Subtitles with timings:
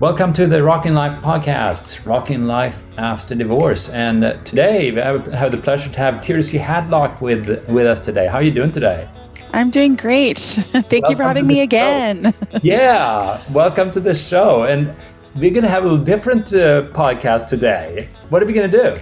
[0.00, 3.88] Welcome to the Rocking Life podcast, Rocking Life After Divorce.
[3.88, 8.00] And uh, today we have, have, the pleasure to have Tirsi Hadlock with, with us
[8.00, 8.28] today.
[8.28, 9.10] How are you doing today?
[9.52, 10.38] I'm doing great.
[10.38, 12.32] Thank welcome you for having me again.
[12.62, 14.62] yeah, welcome to the show.
[14.62, 14.94] And
[15.34, 18.08] we're going to have a different uh, podcast today.
[18.28, 19.00] What are we going to do?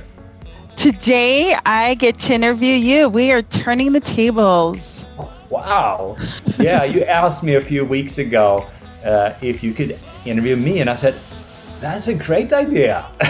[0.77, 3.11] Today, I get to interview you.
[3.11, 5.07] We are turning the tables.
[5.51, 6.17] Wow.
[6.59, 8.67] Yeah, you asked me a few weeks ago
[9.05, 10.81] uh, if you could interview me.
[10.81, 11.15] And I said,
[11.81, 13.07] that's a great idea.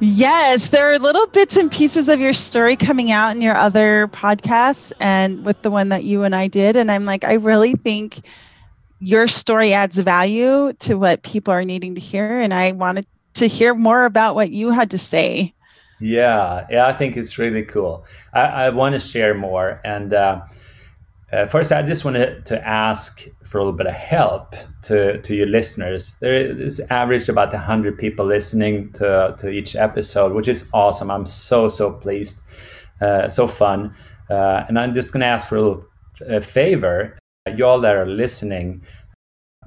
[0.00, 4.08] yes, there are little bits and pieces of your story coming out in your other
[4.08, 6.76] podcasts and with the one that you and I did.
[6.76, 8.20] And I'm like, I really think
[9.00, 12.38] your story adds value to what people are needing to hear.
[12.38, 15.54] And I wanted to hear more about what you had to say.
[16.00, 18.04] Yeah, yeah, I think it's really cool.
[18.32, 19.80] I, I want to share more.
[19.84, 20.42] And uh,
[21.30, 25.34] uh, first, I just wanted to ask for a little bit of help to, to
[25.34, 26.16] your listeners.
[26.20, 31.10] There is average about 100 people listening to, to each episode, which is awesome.
[31.10, 32.40] I'm so, so pleased.
[33.00, 33.94] Uh, so fun.
[34.30, 35.84] Uh, and I'm just going to ask for a little
[36.30, 37.18] uh, favor.
[37.54, 38.82] You all that are listening,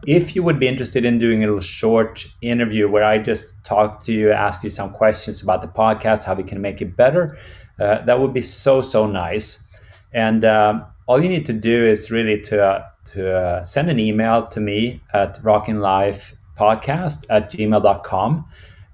[0.07, 4.03] if you would be interested in doing a little short interview where I just talk
[4.05, 7.37] to you, ask you some questions about the podcast, how we can make it better,
[7.79, 9.63] uh, that would be so, so nice.
[10.11, 13.99] And um, all you need to do is really to, uh, to uh, send an
[13.99, 18.45] email to me at rockinglifepodcast at gmail.com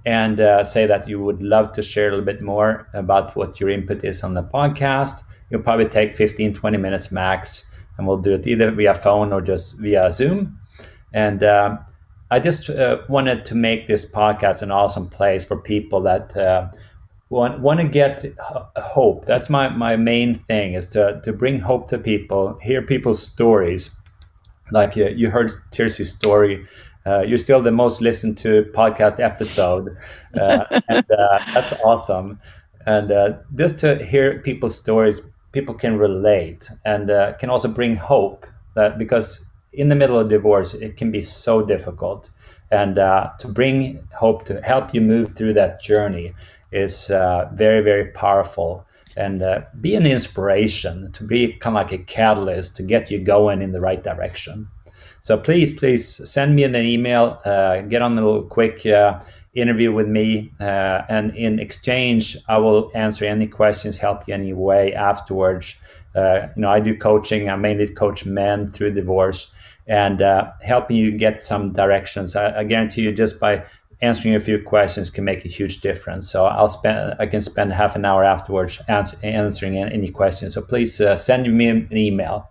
[0.03, 3.59] and uh, say that you would love to share a little bit more about what
[3.59, 5.21] your input is on the podcast.
[5.51, 9.39] You'll probably take 15, 20 minutes max, and we'll do it either via phone or
[9.39, 10.59] just via Zoom.
[11.13, 11.77] And uh,
[12.31, 16.69] I just uh, wanted to make this podcast an awesome place for people that uh,
[17.29, 18.25] want, want to get
[18.77, 19.25] hope.
[19.25, 23.99] That's my, my main thing is to, to bring hope to people, hear people's stories.
[24.71, 26.65] Like uh, you heard Tirsi's story.
[27.05, 29.95] Uh, you're still the most listened to podcast episode.
[30.39, 32.39] Uh, and uh, that's awesome.
[32.85, 37.95] And uh, just to hear people's stories, people can relate and uh, can also bring
[37.95, 42.29] hope that because in the middle of divorce, it can be so difficult.
[42.69, 46.33] And to bring hope to help you move through that journey
[46.71, 48.85] is uh, very, very powerful.
[49.15, 53.19] And uh, be an inspiration to be kind of like a catalyst to get you
[53.19, 54.67] going in the right direction.
[55.21, 59.19] So please, please send me an email, uh, get on a little quick uh,
[59.55, 60.53] interview with me.
[60.59, 65.75] Uh, and in exchange, I will answer any questions, help you any way afterwards.
[66.15, 67.49] Uh, you know, I do coaching.
[67.49, 69.51] I mainly coach men through divorce
[69.87, 70.21] and
[70.61, 72.35] helping you get some directions.
[72.35, 73.63] I, I, guarantee you, just by
[74.01, 76.29] answering a few questions, can make a huge difference.
[76.29, 80.53] So I'll spend, I can spend half an hour afterwards answer, answering any questions.
[80.53, 82.49] So please uh, send me an email.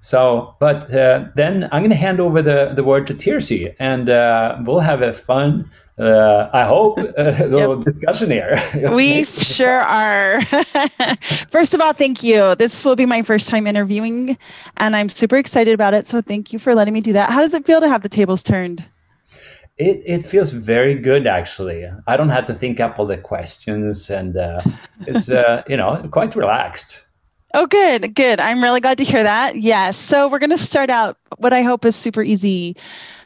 [0.00, 4.08] So, but uh, then I'm going to hand over the, the word to Tirsi, and
[4.08, 5.70] uh, we'll have a fun
[6.00, 7.02] uh, I hope, a
[7.46, 7.84] little yep.
[7.84, 8.58] discussion here.
[8.94, 10.40] we sure are.
[11.50, 12.54] first of all, thank you.
[12.54, 14.38] This will be my first time interviewing,
[14.78, 16.06] and I'm super excited about it.
[16.06, 17.30] So thank you for letting me do that.
[17.30, 18.82] How does it feel to have the tables turned?
[19.80, 21.86] It, it feels very good, actually.
[22.06, 24.60] I don't have to think up all the questions, and uh,
[25.06, 27.06] it's uh, you know quite relaxed.
[27.54, 28.38] Oh, good, good.
[28.38, 29.56] I'm really glad to hear that.
[29.56, 29.96] Yes.
[29.96, 32.76] So we're going to start out what I hope is super easy.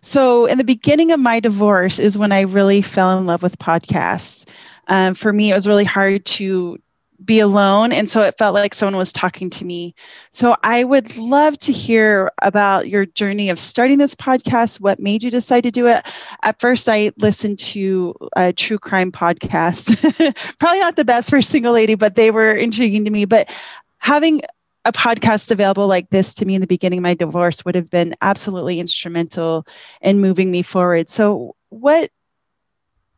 [0.01, 3.59] So, in the beginning of my divorce is when I really fell in love with
[3.59, 4.49] podcasts.
[4.89, 6.79] Um, for me, it was really hard to
[7.25, 7.93] be alone.
[7.93, 9.95] And so it felt like someone was talking to me.
[10.31, 14.81] So I would love to hear about your journey of starting this podcast.
[14.81, 16.05] What made you decide to do it?
[16.43, 20.57] At first, I listened to a true crime podcast.
[20.59, 23.25] Probably not the best for a single lady, but they were intriguing to me.
[23.25, 23.51] But
[23.99, 24.43] having
[24.85, 27.91] a podcast available like this to me in the beginning of my divorce would have
[27.91, 29.67] been absolutely instrumental
[30.03, 31.09] in moving me forward.
[31.09, 32.11] So, what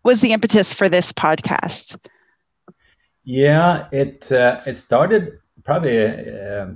[0.04, 1.98] was the impetus for this podcast?
[3.26, 5.98] Yeah, it uh, it started probably.
[6.06, 6.68] Uh,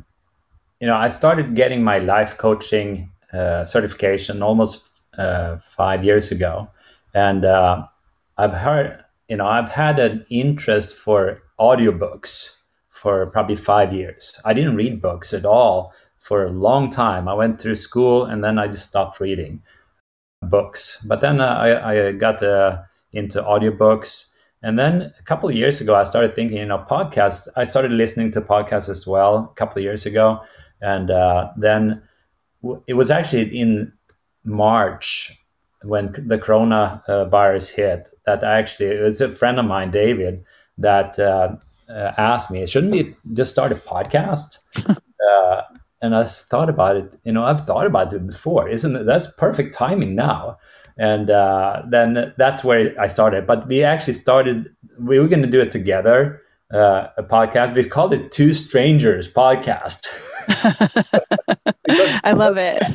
[0.81, 6.69] you know, I started getting my life coaching uh, certification almost uh, five years ago,
[7.15, 7.87] and uh,
[8.37, 9.05] I've heard.
[9.29, 12.57] You know, I've had an interest for audiobooks
[12.89, 14.35] for probably five years.
[14.45, 17.29] I didn't read books at all for a long time.
[17.29, 19.63] I went through school and then I just stopped reading
[20.43, 21.01] books.
[21.07, 22.43] But then uh, I, I, got
[23.13, 24.30] into audiobooks.
[24.63, 27.49] And then a couple of years ago, I started thinking, you know, podcasts.
[27.57, 30.41] I started listening to podcasts as well a couple of years ago.
[30.83, 32.03] And uh, then
[32.63, 33.93] w- it was actually in
[34.45, 35.39] March
[35.83, 40.45] when the corona uh, virus hit that I actually, it's a friend of mine, David,
[40.77, 41.57] that uh,
[41.89, 44.59] uh, asked me, shouldn't we just start a podcast?
[44.87, 45.63] uh,
[46.03, 47.17] and I thought about it.
[47.25, 48.69] You know, I've thought about it before.
[48.69, 49.07] Isn't it?
[49.07, 50.59] That's perfect timing now.
[51.01, 53.47] And uh, then that's where I started.
[53.47, 54.69] But we actually started.
[54.99, 57.75] We were going to do it together, uh, a podcast.
[57.75, 60.09] We called it Two Strangers Podcast.
[62.23, 62.83] I love it.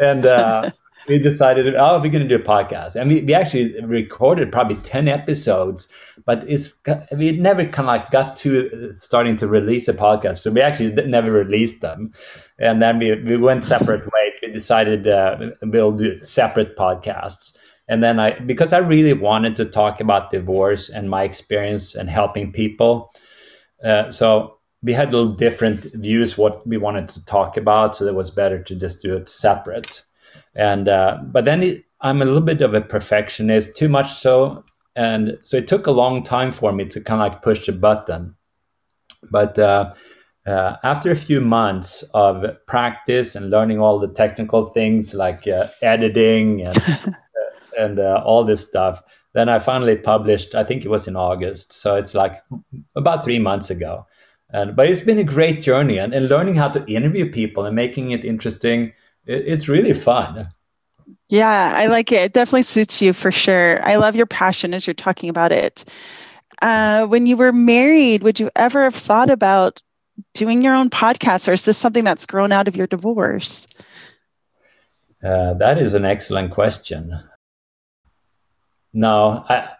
[0.00, 0.72] And uh,
[1.08, 4.76] we decided, oh, we're going to do a podcast, and we, we actually recorded probably
[4.76, 5.88] ten episodes,
[6.24, 6.74] but it's
[7.16, 10.90] we never kind of got to uh, starting to release a podcast, so we actually
[11.06, 12.12] never released them,
[12.58, 14.38] and then we we went separate ways.
[14.42, 17.56] We decided uh, we'll do separate podcasts,
[17.88, 22.08] and then I because I really wanted to talk about divorce and my experience and
[22.08, 23.12] helping people,
[23.84, 28.14] uh, so we had little different views what we wanted to talk about, so it
[28.14, 30.04] was better to just do it separate
[30.54, 34.64] and uh, but then it, i'm a little bit of a perfectionist too much so.
[34.96, 37.72] And so it took a long time for me to kind of like push the
[37.72, 38.36] button.
[39.28, 39.92] But uh,
[40.46, 45.68] uh, after a few months of practice and learning all the technical things like uh,
[45.82, 46.78] editing and
[47.78, 49.02] and uh, all this stuff
[49.32, 51.72] then i finally published i think it was in august.
[51.72, 52.42] So it's like
[52.94, 54.06] about three months ago.
[54.50, 57.74] And but it's been a great journey and, and learning how to interview people and
[57.74, 58.92] making it interesting
[59.26, 60.48] it, it's really fun.
[61.28, 62.22] Yeah, I like it.
[62.22, 63.84] It definitely suits you for sure.
[63.86, 65.84] I love your passion as you're talking about it.
[66.62, 69.80] Uh, when you were married, would you ever have thought about
[70.34, 73.66] doing your own podcast, or is this something that's grown out of your divorce?
[75.22, 77.18] Uh, that is an excellent question.
[78.92, 79.70] No, I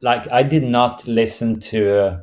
[0.00, 2.22] like I did not listen to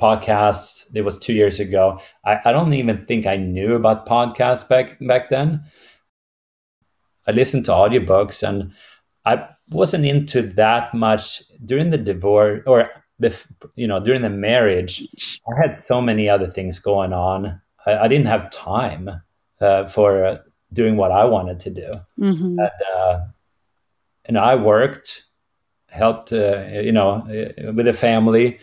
[0.00, 0.86] podcasts.
[0.94, 2.00] It was two years ago.
[2.24, 5.64] I, I don't even think I knew about podcasts back back then.
[7.26, 8.72] I listened to audiobooks and
[9.24, 13.34] I wasn't into that much during the divorce or the
[13.76, 15.02] you know during the marriage.
[15.48, 17.60] I had so many other things going on.
[17.86, 19.10] I, I didn't have time
[19.60, 20.38] uh, for uh,
[20.72, 21.92] doing what I wanted to do.
[22.18, 22.58] Mm-hmm.
[22.58, 23.20] And, uh,
[24.26, 25.24] and I worked,
[25.88, 28.58] helped uh, you know uh, with the family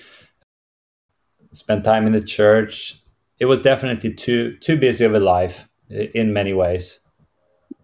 [1.51, 3.01] spent time in the church.
[3.39, 6.99] It was definitely too too busy of a life in many ways.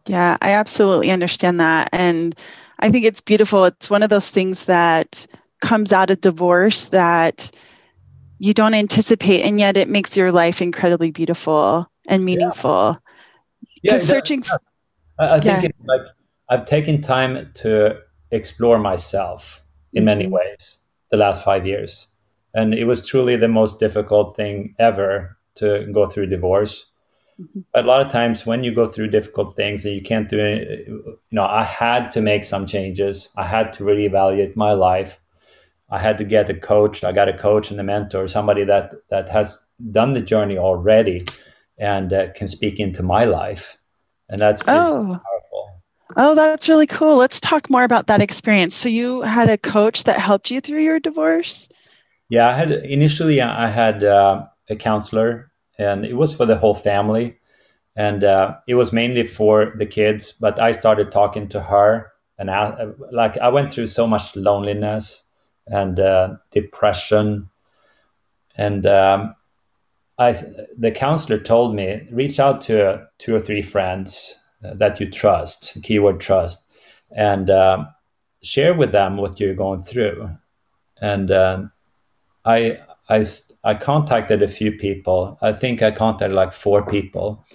[0.07, 1.89] Yeah, I absolutely understand that.
[1.91, 2.35] And
[2.79, 3.65] I think it's beautiful.
[3.65, 5.27] It's one of those things that
[5.61, 7.51] comes out of divorce that
[8.39, 12.97] you don't anticipate, and yet it makes your life incredibly beautiful and meaningful.
[13.81, 14.43] Yeah, yeah searching.
[15.19, 15.69] I, think yeah.
[15.85, 16.01] like
[16.49, 17.99] I've taken time to
[18.31, 19.61] explore myself
[19.93, 20.33] in many mm-hmm.
[20.33, 20.77] ways
[21.09, 22.07] the last five years
[22.53, 26.85] and it was truly the most difficult thing ever to go through divorce
[27.39, 27.59] mm-hmm.
[27.73, 30.87] a lot of times when you go through difficult things and you can't do it
[30.87, 35.19] you know i had to make some changes i had to reevaluate my life
[35.89, 38.93] i had to get a coach i got a coach and a mentor somebody that
[39.09, 39.59] that has
[39.91, 41.25] done the journey already
[41.77, 43.77] and uh, can speak into my life
[44.29, 44.65] and that's oh.
[44.65, 45.27] powerful
[46.15, 47.17] Oh, that's really cool.
[47.17, 48.75] Let's talk more about that experience.
[48.75, 51.67] So, you had a coach that helped you through your divorce?
[52.29, 56.75] Yeah, I had initially I had uh, a counselor, and it was for the whole
[56.75, 57.37] family,
[57.95, 60.33] and uh, it was mainly for the kids.
[60.33, 65.23] But I started talking to her, and I, like I went through so much loneliness
[65.67, 67.49] and uh, depression,
[68.57, 69.35] and um,
[70.17, 70.33] I
[70.77, 76.19] the counselor told me reach out to two or three friends that you trust, keyword
[76.19, 76.69] trust,
[77.09, 77.87] and um,
[78.43, 80.29] share with them what you're going through,
[80.99, 81.63] and uh,
[82.47, 83.25] I I
[83.63, 85.37] I contacted a few people.
[85.41, 87.45] I think I contacted like four people,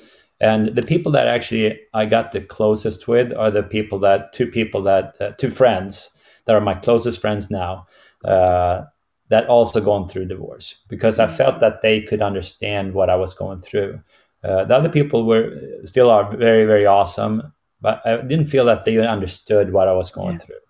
[0.40, 4.46] and the people that actually I got the closest with are the people that two
[4.46, 7.86] people that uh, two friends that are my closest friends now.
[8.24, 8.84] Uh,
[9.28, 13.32] that also gone through divorce because I felt that they could understand what I was
[13.32, 14.02] going through.
[14.44, 18.84] Uh, the other people were still are very very awesome, but I didn't feel that
[18.84, 20.38] they understood what I was going yeah.
[20.38, 20.64] through.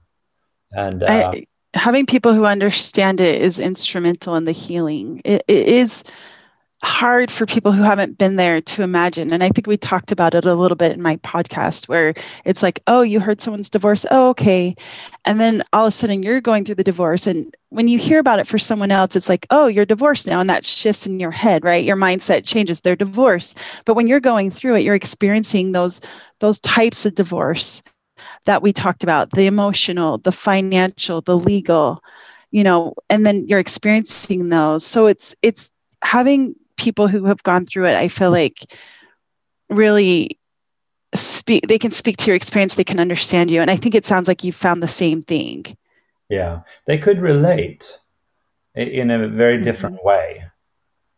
[0.70, 5.20] And uh, I, having people who understand it is instrumental in the healing.
[5.24, 6.04] it, it is
[6.84, 9.32] hard for people who haven't been there to imagine.
[9.32, 12.12] And I think we talked about it a little bit in my podcast where
[12.44, 14.04] it's like, oh, you heard someone's divorce.
[14.10, 14.74] Oh, okay.
[15.24, 17.28] And then all of a sudden you're going through the divorce.
[17.28, 20.40] And when you hear about it for someone else, it's like, oh, you're divorced now.
[20.40, 21.84] And that shifts in your head, right?
[21.84, 22.80] Your mindset changes.
[22.80, 23.58] They're divorced.
[23.84, 26.00] But when you're going through it, you're experiencing those
[26.40, 27.80] those types of divorce
[28.44, 32.02] that we talked about the emotional, the financial, the legal,
[32.50, 34.84] you know, and then you're experiencing those.
[34.84, 38.74] So it's, it's having people who have gone through it, I feel like
[39.70, 40.38] really
[41.14, 43.60] speak, they can speak to your experience, they can understand you.
[43.60, 45.76] And I think it sounds like you found the same thing.
[46.28, 48.00] Yeah, they could relate
[48.74, 49.64] in a very mm-hmm.
[49.64, 50.08] different mm-hmm.
[50.08, 50.44] way.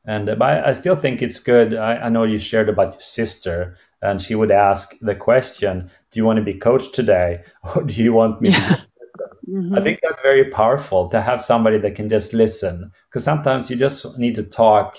[0.04, 1.74] And uh, but I still think it's good.
[1.74, 6.20] I, I know you shared about your sister, and she would ask the question, "Do
[6.20, 7.42] you want to be coached today,
[7.74, 8.76] or do you want me?" Yeah.
[8.76, 8.88] to
[9.48, 9.74] Mm-hmm.
[9.74, 12.90] I think that's very powerful to have somebody that can just listen.
[13.08, 14.98] Because sometimes you just need to talk,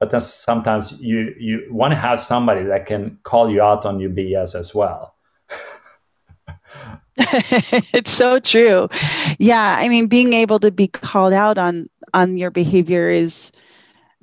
[0.00, 4.00] but then sometimes you you want to have somebody that can call you out on
[4.00, 5.14] your BS as well.
[7.16, 8.88] it's so true.
[9.38, 13.52] Yeah, I mean, being able to be called out on on your behavior is.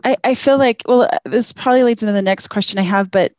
[0.04, 3.34] I, I feel like well, this probably leads into the next question I have, but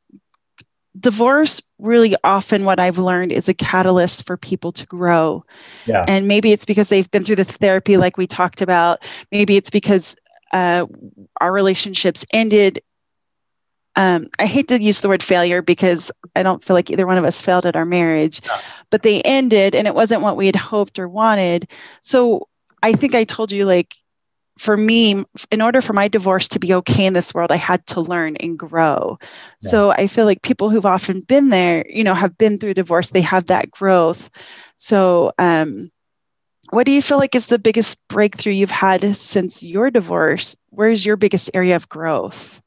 [0.98, 5.44] divorce really often what I've learned is a catalyst for people to grow.
[5.86, 6.04] Yeah.
[6.06, 9.06] And maybe it's because they've been through the therapy like we talked about.
[9.30, 10.16] Maybe it's because
[10.52, 10.86] uh,
[11.40, 12.82] our relationships ended.
[13.96, 17.18] Um, I hate to use the word failure because I don't feel like either one
[17.18, 18.58] of us failed at our marriage, yeah.
[18.90, 21.70] but they ended and it wasn't what we had hoped or wanted.
[22.00, 22.48] So
[22.82, 23.94] I think I told you like
[24.58, 27.86] for me, in order for my divorce to be okay in this world, I had
[27.88, 29.18] to learn and grow.
[29.62, 29.70] Yeah.
[29.70, 33.10] So I feel like people who've often been there, you know, have been through divorce,
[33.10, 34.30] they have that growth.
[34.76, 35.90] So, um,
[36.70, 40.56] what do you feel like is the biggest breakthrough you've had since your divorce?
[40.70, 42.62] Where's your biggest area of growth?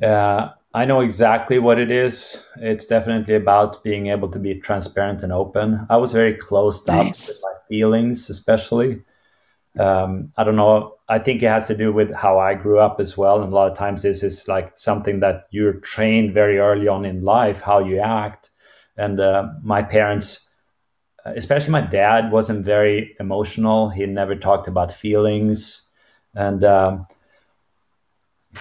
[0.00, 2.44] Yeah, I know exactly what it is.
[2.56, 5.86] It's definitely about being able to be transparent and open.
[5.88, 6.98] I was very closed nice.
[6.98, 9.02] up with my feelings, especially
[9.78, 10.96] um, I don't know.
[11.08, 13.42] I think it has to do with how I grew up as well.
[13.42, 17.04] And a lot of times, this is like something that you're trained very early on
[17.04, 18.50] in life, how you act.
[18.96, 20.48] And uh, my parents,
[21.24, 23.88] especially my dad, wasn't very emotional.
[23.90, 25.88] He never talked about feelings.
[26.34, 27.06] And um,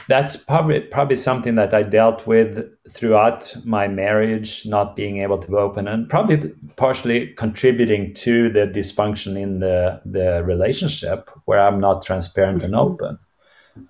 [0.08, 5.58] that's probably probably something that I dealt with throughout my marriage, not being able to
[5.58, 12.06] open, and probably partially contributing to the dysfunction in the the relationship where I'm not
[12.06, 13.20] transparent and open.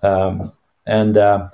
[0.02, 0.52] Um,
[0.86, 1.50] and uh,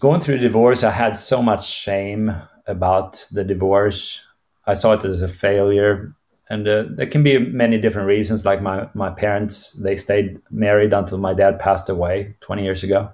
[0.00, 2.34] going through divorce, I had so much shame
[2.66, 4.26] about the divorce.
[4.66, 6.14] I saw it as a failure
[6.50, 10.92] and uh, there can be many different reasons like my, my parents they stayed married
[10.92, 13.10] until my dad passed away 20 years ago.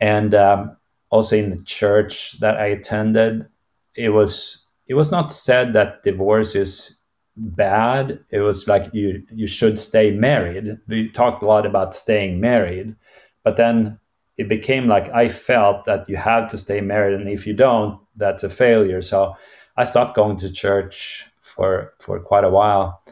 [0.00, 0.76] And um,
[1.10, 3.46] also in the church that i attended
[3.94, 7.00] it was it was not said that divorce is
[7.36, 8.20] bad.
[8.30, 10.78] It was like you you should stay married.
[10.88, 12.96] We talked a lot about staying married
[13.44, 13.98] but then
[14.36, 18.00] it became like i felt that you have to stay married and if you don't
[18.16, 19.02] that's a failure.
[19.02, 19.36] So
[19.76, 23.02] i stopped going to church for for quite a while,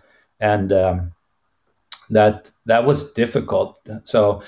[0.41, 1.13] and um,
[2.11, 3.79] that that was difficult.
[4.05, 4.43] So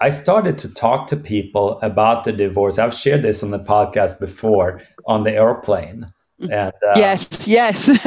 [0.00, 2.78] I started to talk to people about the divorce.
[2.78, 6.12] I've shared this on the podcast before on the airplane.
[6.50, 7.88] And uh, yes, yes,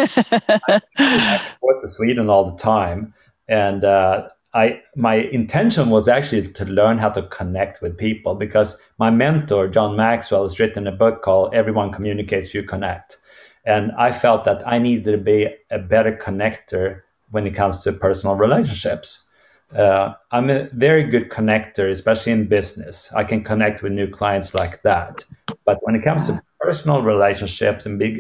[0.68, 3.14] I, I go to Sweden all the time,
[3.48, 8.80] and uh, I my intention was actually to learn how to connect with people because
[8.98, 13.18] my mentor John Maxwell has written a book called "Everyone Communicates, Few Connect,"
[13.66, 17.02] And I felt that I needed to be a better connector
[17.32, 19.26] when it comes to personal relationships.
[19.74, 23.12] Uh, I'm a very good connector, especially in business.
[23.14, 25.26] I can connect with new clients like that.
[25.66, 28.18] But when it comes to personal relationships and big,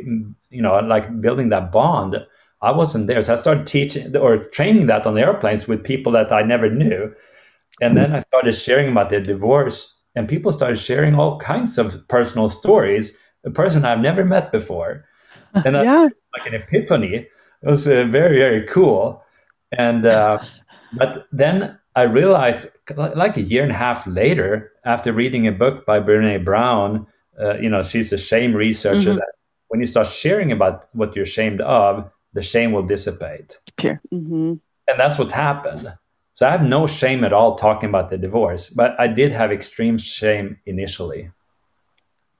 [0.49, 2.25] you know, like building that bond,
[2.61, 3.21] I wasn't there.
[3.21, 7.13] So I started teaching or training that on airplanes with people that I never knew.
[7.81, 12.07] And then I started sharing about their divorce, and people started sharing all kinds of
[12.07, 13.17] personal stories.
[13.43, 15.05] A person I've never met before
[15.53, 16.09] and yeah.
[16.37, 17.15] like an epiphany.
[17.15, 17.29] It
[17.61, 19.23] was uh, very very cool,
[19.71, 20.39] and uh,
[20.93, 22.67] but then I realized
[22.97, 27.07] like a year and a half later, after reading a book by Brene Brown,
[27.39, 29.09] uh, you know, she's a shame researcher.
[29.09, 29.19] Mm-hmm.
[29.19, 29.33] That
[29.67, 33.59] when you start sharing about what you're ashamed of, the shame will dissipate.
[33.79, 34.01] Sure.
[34.11, 34.53] Mm-hmm.
[34.87, 35.93] And that's what happened.
[36.33, 39.51] So I have no shame at all talking about the divorce, but I did have
[39.51, 41.31] extreme shame initially.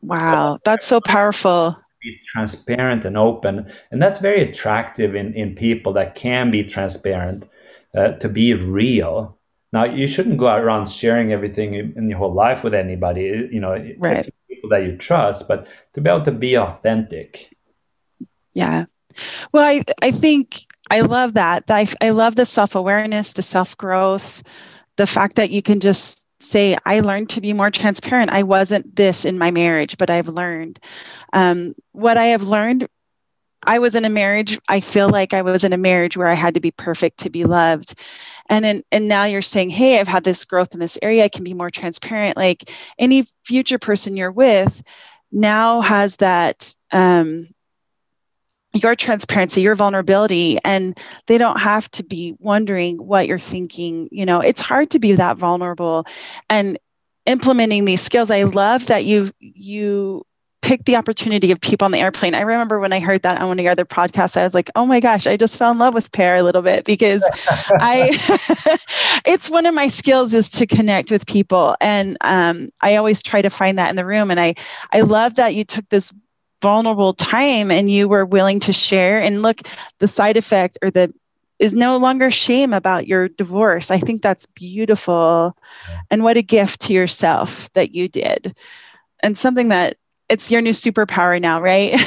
[0.01, 5.55] Wow, so, that's so powerful be transparent and open and that's very attractive in, in
[5.55, 7.47] people that can be transparent
[7.95, 9.37] uh, to be real.
[9.71, 13.73] Now you shouldn't go around sharing everything in your whole life with anybody you know
[13.97, 14.29] right.
[14.47, 17.55] people that you trust but to be able to be authentic.
[18.53, 18.85] Yeah.
[19.51, 24.41] Well i i think i love that i, I love the self-awareness the self-growth
[24.97, 28.31] the fact that you can just say i learned to be more transparent.
[28.31, 30.79] I wasn't this in my marriage but i've learned.
[31.31, 32.87] Um, what i have learned
[33.65, 36.33] i was in a marriage i feel like i was in a marriage where i
[36.33, 37.99] had to be perfect to be loved.
[38.49, 41.23] And in, and now you're saying hey i've had this growth in this area.
[41.23, 42.37] I can be more transparent.
[42.37, 42.69] Like
[42.99, 44.83] any future person you're with
[45.31, 47.47] now has that um,
[48.73, 54.09] your transparency, your vulnerability, and they don't have to be wondering what you're thinking.
[54.11, 56.05] You know, it's hard to be that vulnerable.
[56.49, 56.77] And
[57.25, 60.25] implementing these skills i love that you you
[60.63, 62.33] pick the opportunity of people on the airplane.
[62.33, 64.71] I remember when I heard that on one of your other podcasts, I was like,
[64.75, 67.21] oh my gosh, I just fell in love with Per a little bit because
[67.81, 68.11] I,
[69.25, 71.75] it's one of my skills is to connect with people.
[71.81, 74.31] And um, I always try to find that in the room.
[74.31, 74.55] And I,
[74.93, 76.13] I love that you took this
[76.63, 79.59] vulnerable time and you were willing to share and look
[79.99, 81.13] the side effect or the
[81.59, 83.91] is no longer shame about your divorce.
[83.91, 85.55] I think that's beautiful.
[86.09, 88.57] And what a gift to yourself that you did.
[89.21, 89.97] And something that
[90.29, 91.99] it's your new superpower now, right?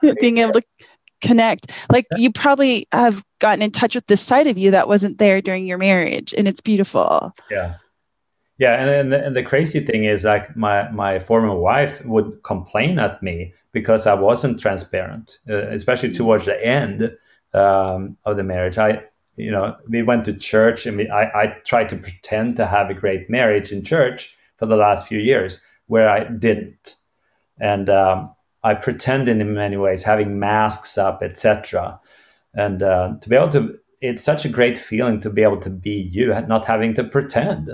[0.20, 0.62] Being able to
[1.20, 1.86] connect.
[1.92, 5.42] Like you probably have gotten in touch with this side of you that wasn't there
[5.42, 7.32] during your marriage, and it's beautiful.
[7.50, 7.74] Yeah.
[8.58, 12.42] Yeah, and, and the, and the crazy thing is, like my my former wife would
[12.42, 16.16] complain at me because I wasn't transparent, uh, especially mm.
[16.16, 17.16] towards the end
[17.54, 18.78] um, of the marriage.
[18.78, 19.04] I,
[19.36, 22.90] you know, we went to church, and we, I I tried to pretend to have
[22.90, 26.96] a great marriage in church for the last few years, where I didn't
[27.62, 32.00] and um, I pretended in many ways, having masks up, etc.
[32.54, 35.70] And uh, to be able to, it's such a great feeling to be able to
[35.70, 37.70] be you, not having to pretend.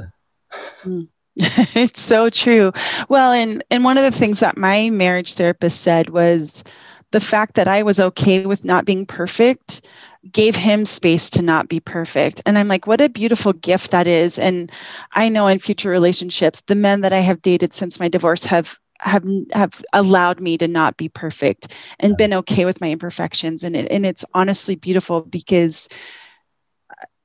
[0.85, 1.09] Mm.
[1.77, 2.73] it's so true.
[3.09, 6.65] Well, and and one of the things that my marriage therapist said was
[7.13, 9.89] the fact that I was okay with not being perfect
[10.33, 12.43] gave him space to not be perfect.
[12.45, 14.39] And I'm like, what a beautiful gift that is.
[14.39, 14.71] And
[15.13, 18.79] I know in future relationships, the men that I have dated since my divorce have
[19.01, 23.77] have have allowed me to not be perfect and been okay with my imperfections and
[23.77, 25.89] it, and it's honestly beautiful because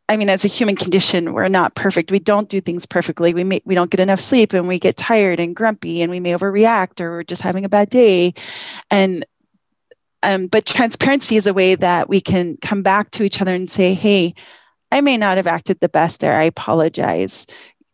[0.09, 2.11] I mean, as a human condition, we're not perfect.
[2.11, 3.33] We don't do things perfectly.
[3.33, 6.19] We may, we don't get enough sleep, and we get tired and grumpy, and we
[6.19, 8.33] may overreact, or we're just having a bad day.
[8.91, 9.25] And
[10.21, 13.69] um, but transparency is a way that we can come back to each other and
[13.69, 14.33] say, "Hey,
[14.91, 16.35] I may not have acted the best there.
[16.35, 17.45] I apologize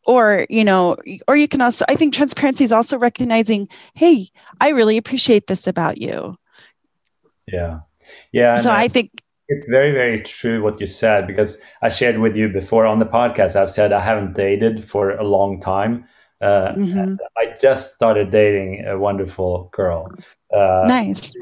[0.10, 0.98] or you know
[1.28, 4.28] or you can also i think transparency is also recognizing hey
[4.60, 6.36] i really appreciate this about you
[7.46, 7.82] yeah
[8.32, 9.12] yeah so i think
[9.50, 13.06] it's very very true what you said because i shared with you before on the
[13.06, 16.06] podcast i've said i haven't dated for a long time
[16.41, 17.15] uh, mm-hmm.
[17.38, 20.10] i just started dating a wonderful girl
[20.54, 21.34] uh, nice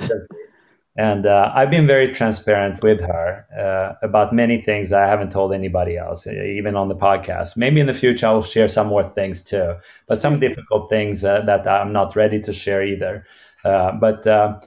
[0.97, 5.53] and uh, I've been very transparent with her uh, about many things I haven't told
[5.53, 7.55] anybody else, even on the podcast.
[7.55, 9.75] Maybe in the future I'll share some more things too,
[10.07, 13.27] but some difficult things uh, that I'm not ready to share either.
[13.63, 14.59] Uh, but uh,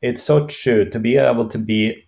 [0.00, 2.03] it's so true to be able to be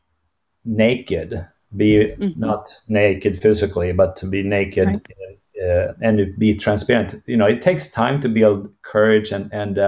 [0.67, 2.39] naked, be mm-hmm.
[2.39, 4.89] not naked physically, but to be naked.
[4.89, 5.03] Right.
[5.57, 7.15] Uh, and be transparent.
[7.25, 9.79] You know, it takes time to build courage and and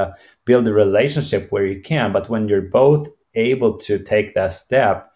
[0.46, 2.10] build a relationship where you can.
[2.10, 5.08] But when you're both able to take that step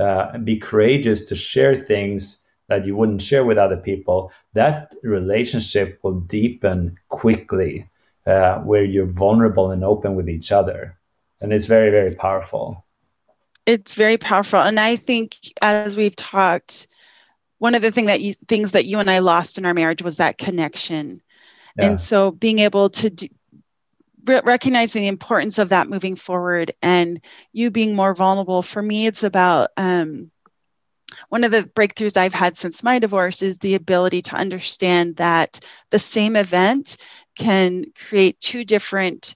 [0.00, 5.98] uh, be courageous to share things that you wouldn't share with other people, that relationship
[6.02, 7.90] will deepen quickly
[8.26, 10.96] uh, where you're vulnerable and open with each other.
[11.40, 12.84] And it's very, very powerful.
[13.66, 14.60] It's very powerful.
[14.60, 16.88] And I think as we've talked,
[17.58, 20.02] one of the thing that you, things that you and I lost in our marriage
[20.02, 21.20] was that connection.
[21.78, 21.86] Yeah.
[21.86, 23.26] And so being able to do,
[24.24, 29.06] re- recognizing the importance of that moving forward and you being more vulnerable for me
[29.06, 30.30] it's about um,
[31.28, 35.60] one of the breakthroughs I've had since my divorce is the ability to understand that
[35.90, 36.96] the same event
[37.36, 39.34] can create two different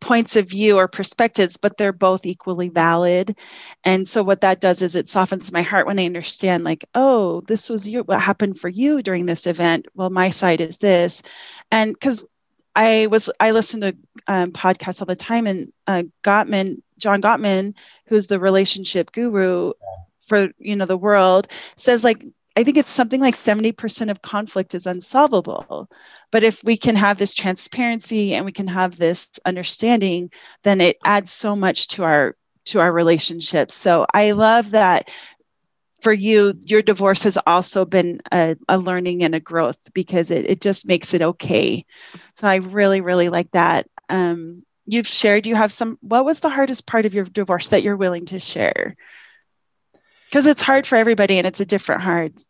[0.00, 3.38] points of view or perspectives, but they're both equally valid.
[3.84, 7.42] And so what that does is it softens my heart when I understand, like, oh,
[7.42, 9.86] this was you, what happened for you during this event.
[9.94, 11.22] Well, my side is this.
[11.70, 12.26] And because
[12.76, 17.76] I was I listen to um, podcasts all the time, and uh, Gottman, John Gottman,
[18.06, 19.72] who's the relationship guru
[20.20, 22.24] for you know the world, says like
[22.56, 25.88] I think it's something like 70% of conflict is unsolvable.
[26.32, 30.30] But if we can have this transparency and we can have this understanding,
[30.64, 32.36] then it adds so much to our
[32.66, 33.74] to our relationships.
[33.74, 35.10] So I love that
[36.00, 40.48] for you, your divorce has also been a, a learning and a growth because it,
[40.48, 41.84] it just makes it okay.
[42.36, 43.86] So I really, really like that.
[44.08, 47.82] Um, you've shared, you have some, what was the hardest part of your divorce that
[47.82, 48.96] you're willing to share?
[50.30, 52.40] Because it's hard for everybody and it's a different hard.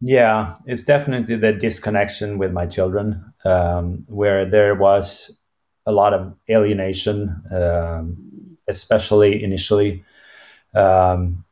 [0.00, 5.38] Yeah, it's definitely the disconnection with my children, um, where there was
[5.86, 10.04] a lot of alienation, um, especially initially.
[10.74, 11.44] Um,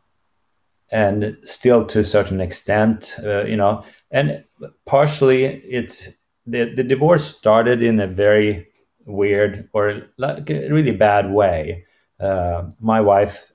[0.91, 4.45] and still to a certain extent, uh, you know, and
[4.85, 6.09] partially it's
[6.47, 8.67] the, the divorce started in a very
[9.07, 11.85] weird or like really bad way.
[12.19, 13.53] Uh, my wife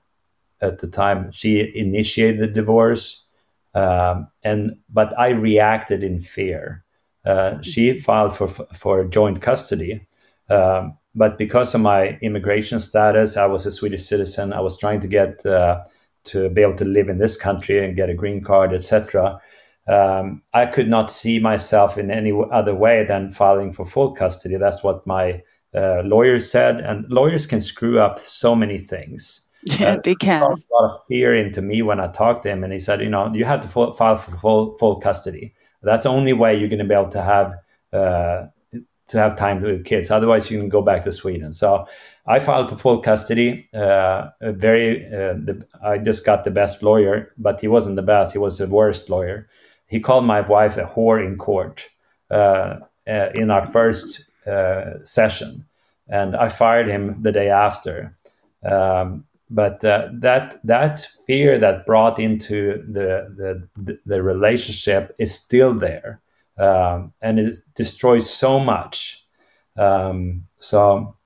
[0.60, 3.26] at the time she initiated the divorce,
[3.74, 6.84] um, and but I reacted in fear.
[7.24, 10.06] Uh, she filed for for joint custody,
[10.48, 14.52] um, but because of my immigration status, I was a Swedish citizen.
[14.52, 15.84] I was trying to get uh,
[16.24, 19.40] to be able to live in this country and get a green card, etc.
[19.88, 24.56] Um, I could not see myself in any other way than filing for full custody.
[24.56, 25.42] That's what my
[25.74, 29.45] uh, lawyers said, and lawyers can screw up so many things.
[29.66, 30.42] Yeah, they can.
[30.42, 33.08] A lot of fear into me when I talked to him, and he said, you
[33.08, 35.54] know, you have to file for full full custody.
[35.82, 37.52] That's the only way you're going to be able to have
[37.92, 38.46] uh,
[39.08, 40.10] to have time with kids.
[40.10, 41.52] Otherwise, you can go back to Sweden.
[41.52, 41.86] So
[42.26, 43.68] I filed for full custody.
[43.74, 48.32] Uh, very, uh, the, I just got the best lawyer, but he wasn't the best.
[48.32, 49.48] He was the worst lawyer.
[49.86, 51.88] He called my wife a whore in court
[52.30, 55.66] uh, uh in our first uh, session,
[56.08, 58.16] and I fired him the day after.
[58.64, 65.74] Um, but uh, that that fear that brought into the the, the relationship is still
[65.74, 66.20] there
[66.58, 69.24] um, and it destroys so much.
[69.76, 71.16] Um, so,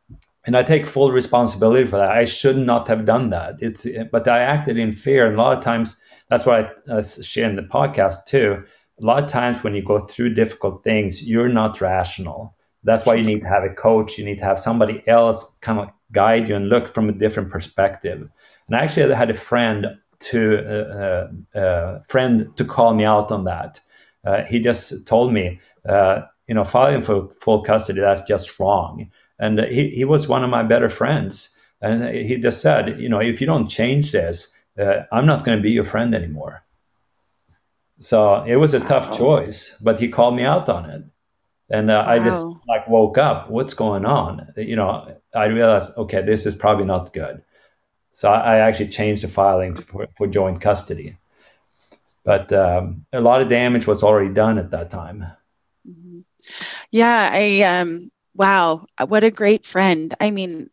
[0.47, 2.11] and I take full responsibility for that.
[2.11, 3.57] I should not have done that.
[3.61, 7.03] It's, but I acted in fear, and a lot of times that's what I uh,
[7.03, 8.65] share in the podcast too.
[9.01, 12.55] A lot of times when you go through difficult things, you're not rational.
[12.83, 14.19] That's why you need to have a coach.
[14.19, 17.51] You need to have somebody else kind of guide you and look from a different
[17.51, 18.29] perspective.
[18.67, 23.31] And I actually had a friend to uh, uh, uh, friend to call me out
[23.31, 23.81] on that
[24.25, 29.11] uh, he just told me, uh, you know, filing for full custody, that's just wrong.
[29.39, 31.57] And he, he was one of my better friends.
[31.81, 35.57] And he just said, you know, if you don't change this, uh, I'm not going
[35.57, 36.65] to be your friend anymore.
[38.01, 41.05] So it was a tough choice, but he called me out on it.
[41.71, 42.13] And uh, wow.
[42.13, 43.49] I just like woke up.
[43.49, 44.53] What's going on?
[44.57, 47.43] You know, I realized, okay, this is probably not good.
[48.11, 51.17] So I, I actually changed the filing for, for joint custody
[52.25, 55.27] but um, a lot of damage was already done at that time.
[55.89, 56.21] Mm-hmm.
[56.91, 60.15] Yeah, I um, wow, what a great friend.
[60.21, 60.71] I mean,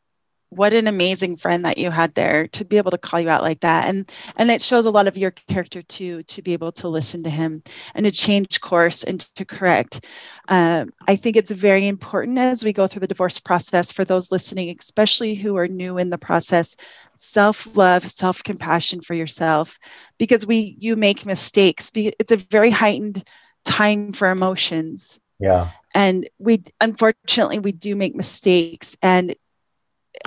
[0.50, 3.42] what an amazing friend that you had there to be able to call you out
[3.42, 3.88] like that.
[3.88, 7.24] And and it shows a lot of your character too to be able to listen
[7.24, 7.62] to him
[7.96, 10.06] and to change course and to correct.
[10.50, 14.32] Um, i think it's very important as we go through the divorce process for those
[14.32, 16.76] listening especially who are new in the process
[17.18, 19.78] self-love self-compassion for yourself.
[20.18, 23.24] Because we you make mistakes it's a very heightened
[23.66, 25.20] time for emotions.
[25.40, 25.70] Yeah.
[25.94, 28.96] And we unfortunately we do make mistakes.
[29.02, 29.36] And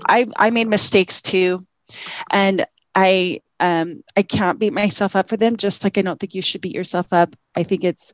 [0.07, 1.67] I I made mistakes too,
[2.31, 5.57] and I um I can't beat myself up for them.
[5.57, 7.35] Just like I don't think you should beat yourself up.
[7.55, 8.13] I think it's,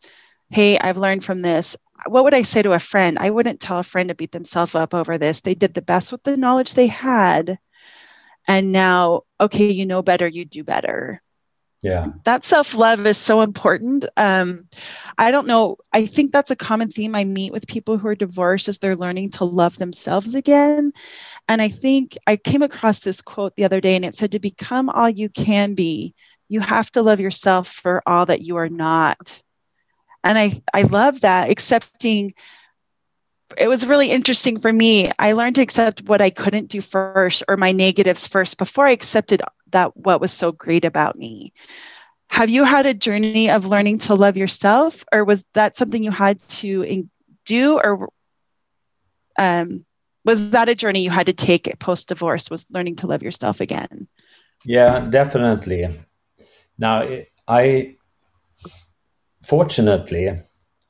[0.51, 1.77] hey, I've learned from this.
[2.07, 3.19] What would I say to a friend?
[3.19, 5.41] I wouldn't tell a friend to beat themselves up over this.
[5.41, 7.59] They did the best with the knowledge they had,
[8.47, 11.23] and now okay, you know better, you do better
[11.83, 14.67] yeah that self-love is so important um,
[15.19, 18.15] i don't know i think that's a common theme i meet with people who are
[18.15, 20.93] divorced as they're learning to love themselves again
[21.49, 24.39] and i think i came across this quote the other day and it said to
[24.39, 26.15] become all you can be
[26.49, 29.43] you have to love yourself for all that you are not
[30.25, 32.33] and i i love that accepting
[33.59, 35.11] it was really interesting for me.
[35.19, 38.93] I learned to accept what I couldn't do first or my negatives first before I
[38.93, 41.53] accepted that what was so great about me.
[42.29, 46.11] Have you had a journey of learning to love yourself, or was that something you
[46.11, 47.09] had to
[47.45, 48.09] do, or
[49.39, 49.86] um,
[50.27, 52.51] was that a journey you had to take post divorce?
[52.51, 54.09] Was learning to love yourself again?
[54.67, 55.89] Yeah, definitely.
[56.79, 57.09] Now,
[57.49, 57.97] I
[59.43, 60.31] fortunately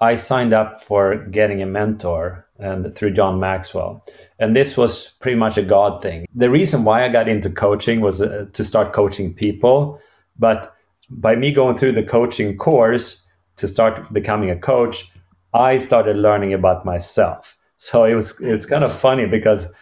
[0.01, 4.03] I signed up for getting a mentor and through John Maxwell.
[4.39, 6.27] And this was pretty much a God thing.
[6.35, 10.01] The reason why I got into coaching was uh, to start coaching people.
[10.39, 10.75] But
[11.11, 15.11] by me going through the coaching course to start becoming a coach,
[15.53, 17.57] I started learning about myself.
[17.77, 19.73] So it was it's kind of funny because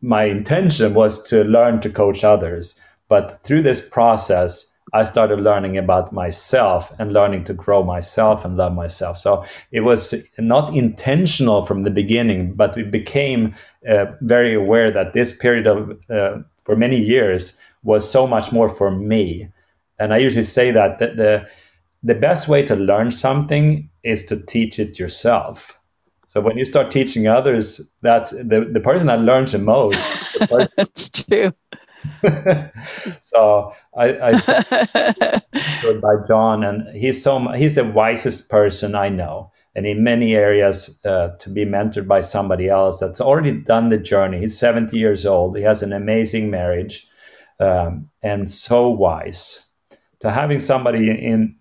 [0.00, 2.78] my intention was to learn to coach others.
[3.08, 8.56] But through this process, I started learning about myself and learning to grow myself and
[8.56, 9.18] love myself.
[9.18, 13.54] So it was not intentional from the beginning, but we became
[13.88, 18.68] uh, very aware that this period of uh, for many years was so much more
[18.68, 19.48] for me.
[19.98, 21.48] And I usually say that the, the
[22.02, 25.79] the best way to learn something is to teach it yourself.
[26.30, 29.98] So when you start teaching others, that's the, the person that learns the most.
[30.38, 31.52] The that's true
[33.20, 35.40] so I, I
[36.00, 41.00] by John, and he's so he's the wisest person I know, and in many areas
[41.04, 44.38] uh, to be mentored by somebody else that's already done the journey.
[44.38, 45.56] He's seventy years old.
[45.56, 47.08] He has an amazing marriage,
[47.58, 49.66] um, and so wise.
[50.20, 51.56] To having somebody in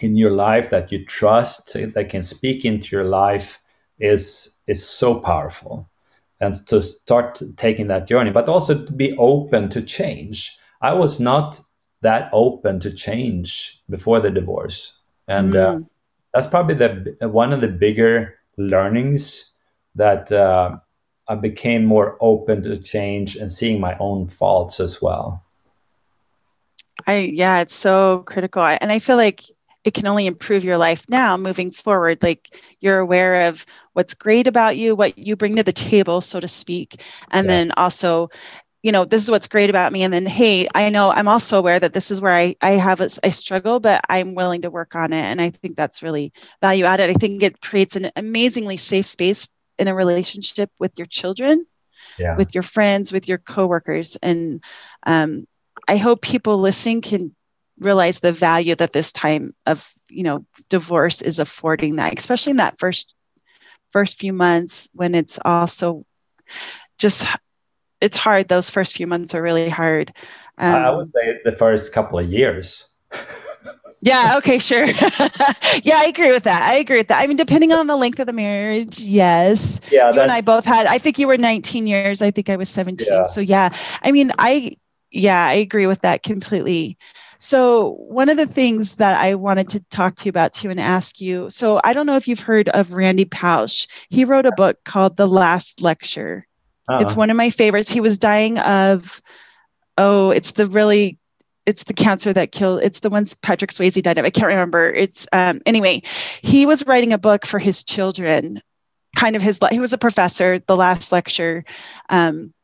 [0.00, 3.58] in your life that you trust that can speak into your life
[3.98, 5.88] is is so powerful.
[6.38, 10.58] And to start taking that journey but also to be open to change.
[10.82, 11.60] I was not
[12.02, 14.92] that open to change before the divorce.
[15.26, 15.56] And mm.
[15.56, 15.84] uh,
[16.32, 19.52] that's probably the one of the bigger learnings
[19.94, 20.76] that uh,
[21.28, 25.42] i became more open to change and seeing my own faults as well.
[27.06, 28.62] I yeah it's so critical.
[28.62, 29.42] And i feel like
[29.86, 32.20] it can only improve your life now moving forward.
[32.20, 36.40] Like you're aware of what's great about you what you bring to the table so
[36.40, 37.02] to speak.
[37.30, 37.50] And yeah.
[37.50, 38.28] then also
[38.82, 40.02] you know this is what's great about me.
[40.02, 43.00] And then hey i know i'm also aware that this is where i i have
[43.00, 45.22] a, I struggle but i'm willing to work on it.
[45.22, 47.08] And i think that's really value added.
[47.08, 51.64] I think it creates an amazingly safe space in a relationship with your children
[52.18, 52.36] yeah.
[52.36, 54.16] with your friends with your coworkers.
[54.16, 54.62] And
[55.04, 55.46] um,
[55.86, 57.36] i hope people listening can
[57.78, 62.56] realize the value that this time of you know divorce is affording that especially in
[62.56, 63.14] that first
[63.92, 66.04] first few months when it's also
[66.98, 67.26] just
[68.00, 68.48] it's hard.
[68.48, 70.12] Those first few months are really hard.
[70.58, 72.88] Um, i would say the first couple of years.
[74.02, 74.84] Yeah okay sure.
[75.82, 76.62] Yeah i agree with that.
[76.62, 77.20] I agree with that.
[77.20, 79.80] I mean depending on the length of the marriage yes.
[79.90, 82.20] Yeah you and i both had i think you were 19 years.
[82.20, 83.24] I think i was 17 yeah.
[83.24, 83.70] so yeah.
[84.02, 84.76] I mean i
[85.10, 86.98] yeah i agree with that completely
[87.46, 90.80] so, one of the things that I wanted to talk to you about too and
[90.80, 93.86] ask you so, I don't know if you've heard of Randy Pausch.
[94.10, 96.44] He wrote a book called The Last Lecture.
[96.88, 96.98] Uh-huh.
[97.02, 97.88] It's one of my favorites.
[97.88, 99.22] He was dying of,
[99.96, 101.18] oh, it's the really
[101.66, 104.88] it's the cancer that killed it's the ones patrick swayze died of i can't remember
[104.92, 106.00] it's um, anyway
[106.42, 108.60] he was writing a book for his children
[109.16, 111.64] kind of his he was a professor the last lecture
[112.08, 112.54] um,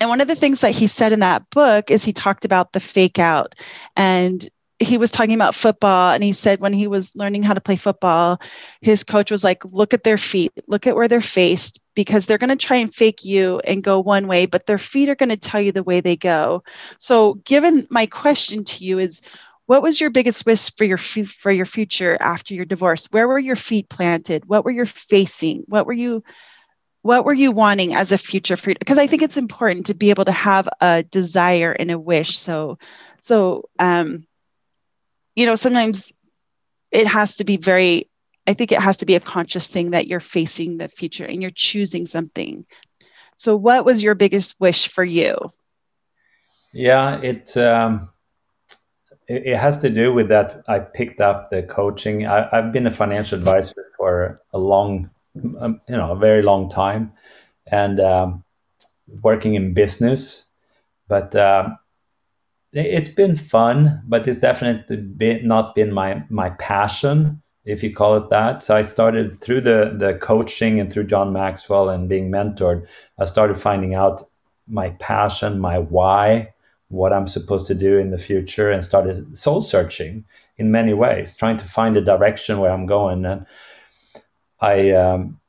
[0.00, 2.72] and one of the things that he said in that book is he talked about
[2.72, 3.54] the fake out.
[3.96, 4.48] And
[4.80, 7.74] he was talking about football and he said when he was learning how to play
[7.74, 8.40] football
[8.80, 10.52] his coach was like look at their feet.
[10.68, 13.98] Look at where they're faced because they're going to try and fake you and go
[13.98, 16.62] one way but their feet are going to tell you the way they go.
[16.98, 19.20] So given my question to you is
[19.66, 23.06] what was your biggest wish for your for your future after your divorce?
[23.10, 24.46] Where were your feet planted?
[24.46, 25.64] What were you facing?
[25.66, 26.22] What were you
[27.02, 30.10] what were you wanting as a future for because i think it's important to be
[30.10, 32.38] able to have a desire and a wish.
[32.38, 32.78] So
[33.20, 34.26] so um
[35.36, 36.12] you know sometimes
[36.90, 38.08] it has to be very
[38.46, 41.42] i think it has to be a conscious thing that you're facing the future and
[41.42, 42.66] you're choosing something.
[43.36, 45.36] So what was your biggest wish for you?
[46.72, 48.10] Yeah it um
[49.28, 52.26] it, has to do with that i picked up the coaching.
[52.26, 55.10] I, i've been a financial advisor for a long
[55.60, 57.12] um, you know a very long time
[57.66, 58.44] and um,
[59.22, 60.46] working in business.
[61.08, 61.70] But uh,
[62.72, 68.16] it's been fun but it's definitely been, not been my my passion if you call
[68.16, 68.62] it that.
[68.62, 72.86] So i started through the the coaching and through john maxwell and being mentored
[73.18, 74.22] i started finding out
[74.68, 76.52] my passion my why
[76.88, 80.24] what i'm supposed to do in the future and started soul searching
[80.58, 83.24] in many ways trying to find a direction where i'm going.
[83.24, 83.46] And
[84.60, 85.40] I um,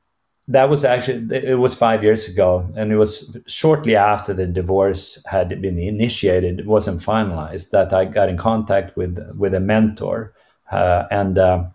[0.47, 5.23] that was actually it was five years ago, and it was shortly after the divorce
[5.25, 10.33] had been initiated, it wasn't finalized, that I got in contact with with a mentor,
[10.71, 11.65] uh, and uh,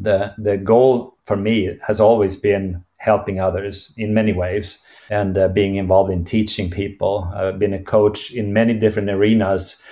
[0.00, 5.48] the the goal for me has always been helping others in many ways and uh,
[5.48, 7.30] being involved in teaching people.
[7.34, 9.82] I've been a coach in many different arenas.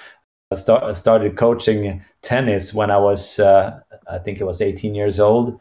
[0.50, 5.20] I start, started coaching tennis when I was, uh, I think it was 18 years
[5.20, 5.60] old.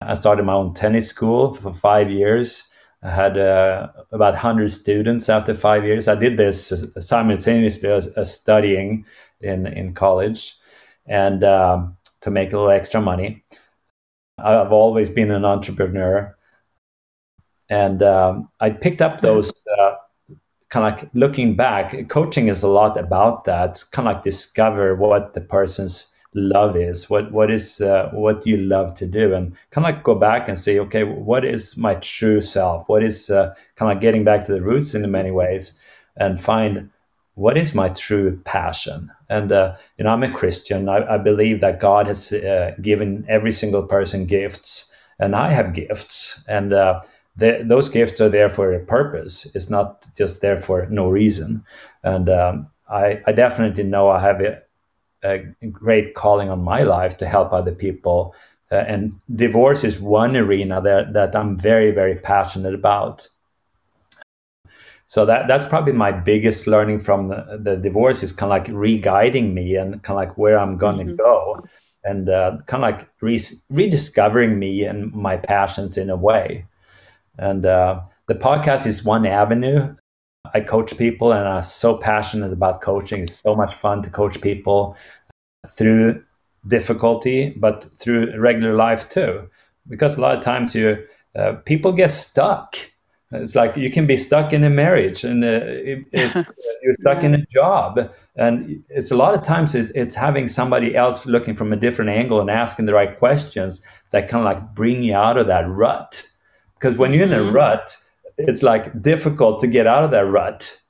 [0.00, 2.70] I started my own tennis school for five years.
[3.02, 6.08] I had uh, about 100 students after five years.
[6.08, 9.04] I did this simultaneously as, as studying
[9.40, 10.56] in, in college
[11.06, 13.44] and um, to make a little extra money.
[14.38, 16.36] I've always been an entrepreneur.
[17.68, 19.94] And um, I picked up those uh,
[20.68, 24.94] kind of like looking back, coaching is a lot about that, kind of like discover
[24.94, 29.34] what the person's love is what what is uh, what you love to do?
[29.34, 32.88] And kind of go back and say okay what is my true self?
[32.88, 35.78] What is uh, kind of getting back to the roots in many ways
[36.16, 36.90] and find
[37.34, 39.10] what is my true passion?
[39.28, 40.88] And uh, you know i'm a christian.
[40.88, 45.72] I, I believe that god has uh, given every single person gifts and i have
[45.72, 46.44] gifts.
[46.48, 46.98] And uh,
[47.36, 49.46] those gifts are there for a purpose.
[49.54, 51.64] It's not just there for no reason.
[52.02, 54.67] And um, I, I definitely know i have it
[55.22, 55.38] a
[55.70, 58.34] great calling on my life to help other people.
[58.70, 63.28] Uh, and divorce is one arena that, that I'm very, very passionate about.
[65.06, 68.68] So that that's probably my biggest learning from the, the divorce is kind of like
[68.70, 71.16] re-guiding me and kind of like where I'm going to mm-hmm.
[71.16, 71.64] go.
[72.04, 76.66] and uh, kind of like re- rediscovering me and my passions in a way.
[77.38, 79.94] And uh, the podcast is one avenue.
[80.54, 83.22] I coach people, and I'm so passionate about coaching.
[83.22, 84.96] It's so much fun to coach people
[85.66, 86.22] through
[86.66, 89.48] difficulty, but through regular life too.
[89.88, 92.76] Because a lot of times you uh, people get stuck.
[93.30, 96.42] It's like you can be stuck in a marriage, and uh, it, it's
[96.82, 100.96] you're stuck in a job, and it's a lot of times it's, it's having somebody
[100.96, 104.74] else looking from a different angle and asking the right questions that kind of like
[104.74, 106.22] bring you out of that rut.
[106.74, 107.54] Because when you're in a mm-hmm.
[107.54, 107.96] rut,
[108.38, 110.80] it's like difficult to get out of that rut.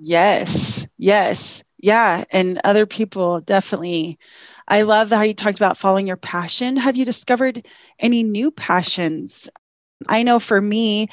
[0.00, 4.18] Yes, yes, yeah, and other people definitely
[4.66, 6.76] I love how you talked about following your passion.
[6.76, 7.66] Have you discovered
[7.98, 9.48] any new passions?
[10.08, 11.08] I know for me,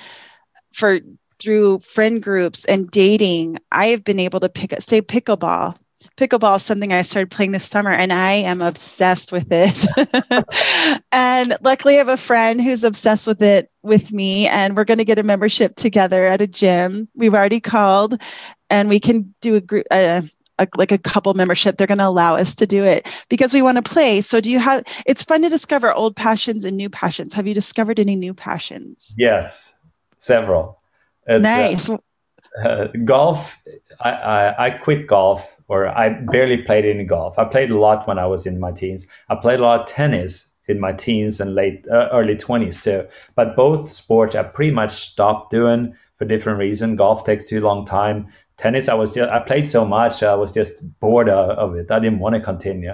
[0.71, 0.99] for
[1.39, 5.75] through friend groups and dating, I have been able to pick up, say, pickleball.
[6.17, 9.87] Pickleball is something I started playing this summer and I am obsessed with it.
[11.11, 14.97] and luckily, I have a friend who's obsessed with it with me, and we're going
[14.97, 17.07] to get a membership together at a gym.
[17.15, 18.21] We've already called,
[18.69, 19.85] and we can do a group.
[19.91, 20.23] Uh,
[20.59, 23.61] a, like a couple membership they're going to allow us to do it because we
[23.61, 26.89] want to play so do you have it's fun to discover old passions and new
[26.89, 29.73] passions have you discovered any new passions yes
[30.19, 30.79] several
[31.25, 31.97] it's, uh, nice uh,
[32.59, 33.61] uh, golf
[34.01, 37.39] I, I, I quit golf or i barely played any golf.
[37.39, 39.07] I played a lot when i was in my teens.
[39.29, 43.07] I played a lot of tennis in my teens and late uh, early 20s too.
[43.35, 46.95] But both sports i pretty much stopped doing for different reason.
[46.95, 48.27] golf takes too long time.
[48.57, 51.89] Tennis i was just, i played so much i was just bored of it.
[51.89, 52.93] I didn't want to continue.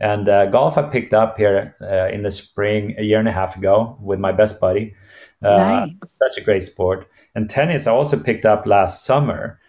[0.00, 3.32] And uh, golf i picked up here uh, in the spring a year and a
[3.32, 4.94] half ago with my best buddy.
[5.42, 5.90] Uh, nice.
[6.04, 9.60] such a great sport and tennis i also picked up last summer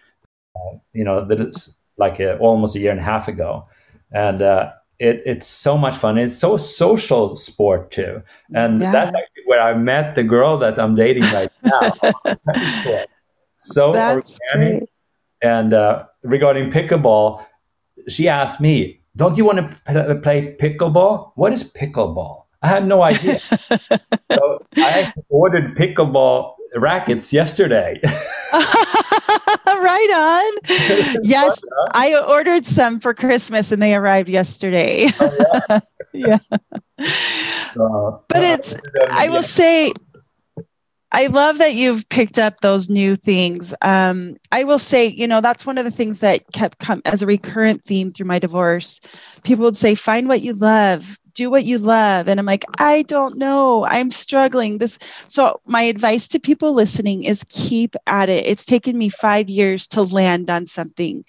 [0.56, 3.66] uh, you know that is like a, almost a year and a half ago
[4.12, 6.18] and uh, it, it's so much fun.
[6.18, 8.22] It's so social sport too,
[8.54, 8.92] and yeah.
[8.92, 11.92] that's actually where I met the girl that I'm dating right now.
[13.56, 14.88] so that's organic, great.
[15.42, 17.44] And uh, regarding pickleball,
[18.08, 21.32] she asked me, "Don't you want to play pickleball?
[21.34, 23.38] What is pickleball?" I had no idea.
[24.32, 28.00] so I ordered pickleball rackets yesterday.
[29.66, 31.20] right on.
[31.22, 31.62] Yes,
[31.94, 35.08] I ordered some for Christmas and they arrived yesterday.
[35.20, 35.80] Oh,
[36.12, 36.38] yeah.
[36.48, 36.58] yeah.
[37.78, 38.74] Uh, but it's,
[39.10, 39.92] I will say,
[41.12, 43.74] I love that you've picked up those new things.
[43.82, 47.22] Um, I will say, you know, that's one of the things that kept come as
[47.22, 49.00] a recurrent theme through my divorce.
[49.42, 53.02] People would say, "Find what you love, do what you love," and I'm like, I
[53.02, 54.78] don't know, I'm struggling.
[54.78, 58.46] This, so my advice to people listening is keep at it.
[58.46, 61.24] It's taken me five years to land on something,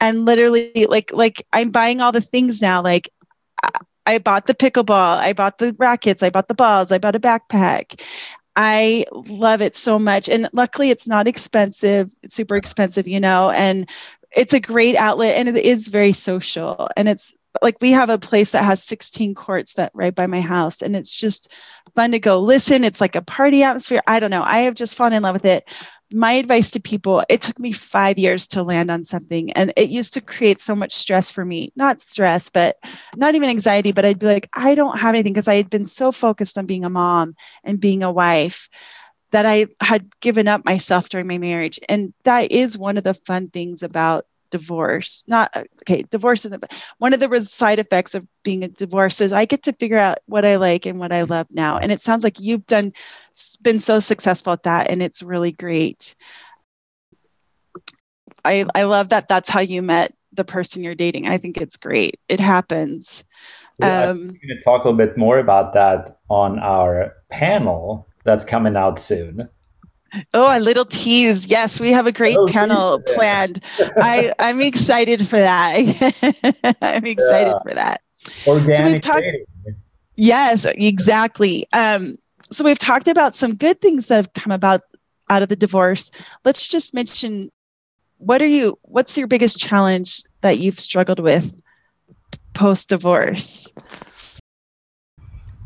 [0.00, 2.82] and literally, like, like I'm buying all the things now.
[2.82, 3.10] Like,
[4.06, 7.20] I bought the pickleball, I bought the rackets, I bought the balls, I bought a
[7.20, 8.00] backpack.
[8.58, 10.28] I love it so much.
[10.30, 13.88] And luckily, it's not expensive, it's super expensive, you know, and
[14.36, 16.88] it's a great outlet and it is very social.
[16.96, 20.42] And it's like we have a place that has 16 courts that right by my
[20.42, 21.54] house and it's just
[21.94, 22.84] fun to go listen.
[22.84, 24.02] It's like a party atmosphere.
[24.06, 24.42] I don't know.
[24.44, 25.66] I have just fallen in love with it.
[26.12, 29.88] My advice to people it took me five years to land on something and it
[29.88, 31.72] used to create so much stress for me.
[31.74, 32.76] Not stress but
[33.16, 35.84] not even anxiety but i'd be like i don't have anything because i had been
[35.84, 38.68] so focused on being a mom and being a wife
[39.36, 41.78] that i had given up myself during my marriage.
[41.90, 45.24] And that is one of the fun things about divorce.
[45.26, 49.34] Not okay divorce isn't but one of the side effects of being a divorce is
[49.34, 51.76] i get to figure out what i like and what i love now.
[51.76, 52.94] And it sounds like you've done
[53.60, 56.14] been so successful at that and it's really great.
[58.42, 61.28] I i love that that's how you met the person you're dating.
[61.28, 62.18] I think it's great.
[62.30, 63.22] It happens.
[63.78, 68.08] Yeah, um, i'm going to talk a little bit more about that on our panel
[68.26, 69.48] that's coming out soon
[70.32, 71.50] Oh, a little tease.
[71.50, 73.62] Yes, we have a great panel planned.
[73.96, 75.74] I, I'm excited for that.
[76.82, 77.58] I'm excited yeah.
[77.62, 78.00] for that.
[78.46, 79.26] Organic so we've talked.
[80.16, 81.66] Yes, exactly.
[81.72, 82.16] Um,
[82.50, 84.80] so we've talked about some good things that have come about
[85.28, 86.10] out of the divorce.
[86.44, 87.50] Let's just mention
[88.18, 91.60] what are you what's your biggest challenge that you've struggled with
[92.54, 93.70] post divorce?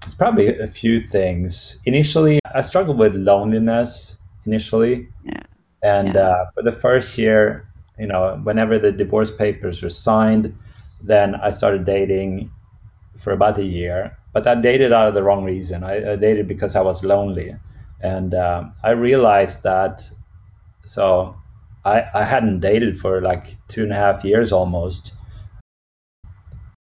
[0.03, 1.79] It's probably a few things.
[1.85, 5.09] Initially, I struggled with loneliness initially.
[5.25, 5.43] Yeah.
[5.83, 6.21] And yeah.
[6.21, 10.57] Uh, for the first year, you know, whenever the divorce papers were signed,
[11.03, 12.51] then I started dating
[13.17, 14.17] for about a year.
[14.33, 15.85] But I dated out of the wrong reason.
[15.85, 17.57] I, I dated because I was lonely.
[18.01, 20.11] And uh, I realized that,
[20.85, 21.37] so
[21.85, 25.13] I, I hadn't dated for like two and a half years almost.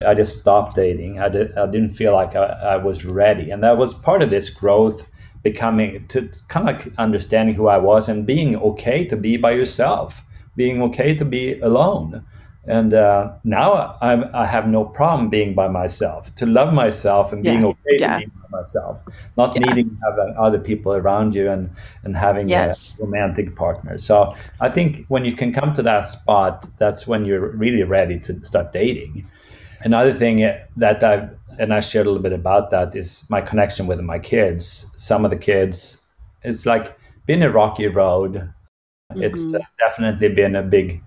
[0.06, 1.20] I just stopped dating.
[1.20, 3.52] I, did, I didn't feel like I, I was ready.
[3.52, 5.08] And that was part of this growth
[5.44, 9.52] becoming to kind of like understanding who I was and being okay to be by
[9.52, 10.24] yourself,
[10.56, 12.26] being okay to be alone.
[12.68, 17.44] And uh, now I'm, I have no problem being by myself, to love myself and
[17.44, 18.20] being Yeah, okay yeah.
[18.20, 19.04] to be by myself,
[19.38, 19.68] not Yeah.
[19.68, 21.70] needing to have uh, other people around you and,
[22.04, 22.98] and having Yes.
[23.00, 24.00] a romantic partner.
[24.00, 28.18] So I think when you can come to that spot, that's when you're really ready
[28.22, 29.30] to start dating.
[29.82, 30.38] Another thing
[30.78, 34.20] that I and I shared a little bit about that is my connection with my
[34.20, 34.92] kids.
[34.98, 36.04] Some of the kids,
[36.44, 38.54] it's like been a rocky road.
[39.20, 39.56] It's Mhm.
[39.56, 41.04] uh, definitely been a big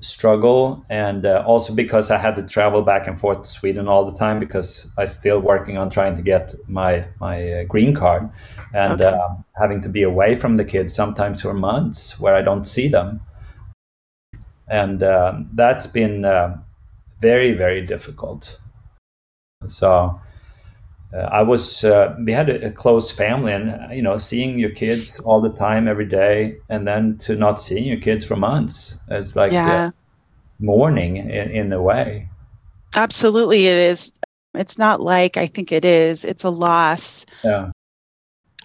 [0.00, 4.04] struggle, and uh, also because I had to travel back and forth to Sweden all
[4.04, 7.94] the time because I am still working on trying to get my my uh, green
[7.94, 8.30] card,
[8.74, 9.14] and Okay.
[9.14, 9.28] uh,
[9.60, 13.20] having to be away from the kids sometimes for months where I don't see them,
[14.68, 16.58] and um, that's been uh,
[17.28, 18.60] very very difficult.
[19.68, 20.20] So.
[21.14, 23.66] Uh, I was uh, we had a, a close family, and
[23.96, 27.86] you know, seeing your kids all the time, every day, and then to not seeing
[27.86, 29.90] your kids for months, it's like Yeah.
[30.58, 32.28] mourning in, in a way.
[32.96, 34.12] Absolutely, it is.
[34.54, 36.24] It's not like I think it is.
[36.24, 37.26] It's a loss.
[37.44, 37.70] Yeah,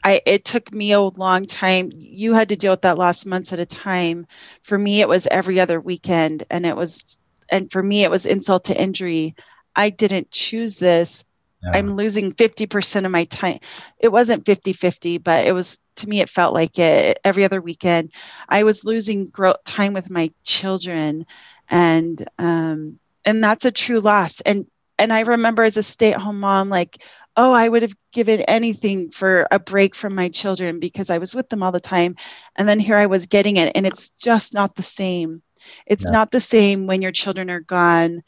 [0.03, 1.91] I it took me a long time.
[1.93, 4.25] You had to deal with that loss months at a time.
[4.63, 7.19] For me, it was every other weekend, and it was,
[7.51, 9.35] and for me, it was insult to injury.
[9.75, 11.23] I didn't choose this.
[11.63, 11.71] yeah.
[11.73, 13.59] I'm losing 50% of my time.
[13.99, 17.61] It wasn't 50 50, but it was, to me, it felt like it every other
[17.61, 18.11] weekend.
[18.47, 21.25] I was losing gro- time with my children.
[21.69, 24.41] And, um, and that's a true loss.
[24.41, 24.65] And,
[24.97, 27.03] and I remember as a stay at home mom, like,
[27.35, 31.35] oh, I would have given anything for a break from my children because I was
[31.35, 32.15] with them all the time.
[32.55, 35.41] And then here I was getting it, and it's just not the same.
[35.85, 36.09] It's Yeah.
[36.09, 38.21] not the same when your children are gone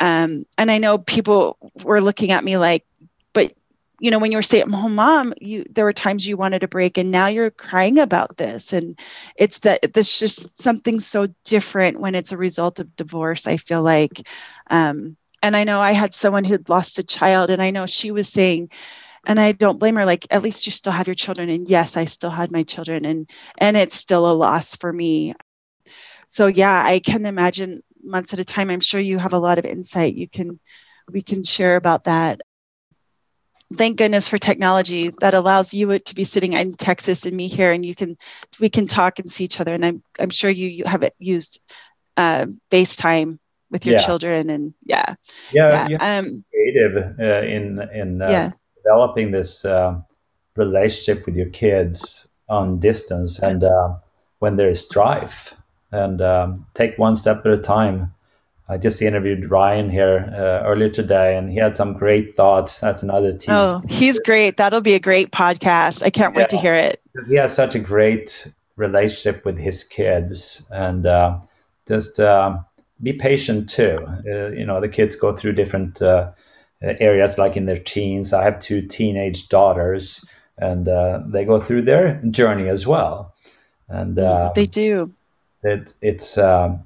[0.00, 2.84] um, and I know people were looking at me like,
[3.34, 3.52] but
[4.00, 6.98] you know, when you were stay-at-home mom, you there were times you wanted a break,
[6.98, 8.98] and now you're crying about this, and
[9.36, 13.46] it's that this just something so different when it's a result of divorce.
[13.46, 14.26] I feel like,
[14.70, 18.10] um, and I know I had someone who'd lost a child, and I know she
[18.10, 18.70] was saying,
[19.26, 20.04] and I don't blame her.
[20.04, 23.04] Like, at least you still have your children, and yes, I still had my children,
[23.04, 23.28] and
[23.58, 25.34] and it's still a loss for me.
[26.28, 28.70] So yeah, I can imagine months at a time.
[28.70, 30.60] I'm sure you have a lot of insight you can
[31.10, 32.40] we can share about that.
[33.76, 37.70] Thank goodness for technology that allows you to be sitting in Texas and me here,
[37.72, 38.16] and you can
[38.60, 39.74] we can talk and see each other.
[39.74, 41.60] And I'm I'm sure you, you have used
[42.16, 43.38] uh, FaceTime
[43.70, 44.04] with your Yeah.
[44.04, 45.14] children, and yeah,
[45.52, 48.50] yeah, yeah, um, creative uh, in in uh, yeah,
[48.82, 50.00] developing this uh,
[50.56, 53.94] relationship with your kids on distance, and uh,
[54.38, 55.56] when there is strife,
[55.92, 58.14] and um, take one step at a time.
[58.70, 62.80] I just interviewed Ryan here uh, earlier today, and he had some great thoughts.
[62.80, 63.48] That's another tease.
[63.48, 64.58] Oh, he's great.
[64.58, 66.02] That'll be a great podcast.
[66.02, 67.00] I can't wait to hear it.
[67.12, 71.38] because he has such a great relationship with his kids and uh,
[71.86, 72.64] just um,
[73.02, 76.30] be patient too uh, you know the kids go through different uh,
[76.80, 80.24] areas like in their teens i have two teenage daughters
[80.58, 83.34] and uh, they go through their journey as well
[83.88, 85.12] and uh, they do.
[85.62, 86.84] It, it's um,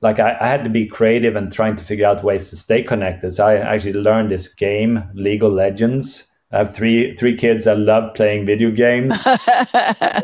[0.00, 2.82] like I, I had to be creative and trying to figure out ways to stay
[2.82, 3.32] connected.
[3.32, 6.30] So I actually learned this game, League of Legends.
[6.50, 9.22] I have three three kids that love playing video games.
[9.26, 10.22] I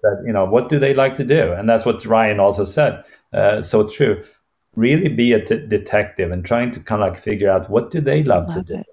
[0.00, 1.52] said, you know, what do they like to do?
[1.52, 3.04] And that's what Ryan also said.
[3.32, 4.22] Uh, so true.
[4.74, 8.00] Really be a t- detective and trying to kind of like figure out what do
[8.00, 8.86] they love, to Love do it.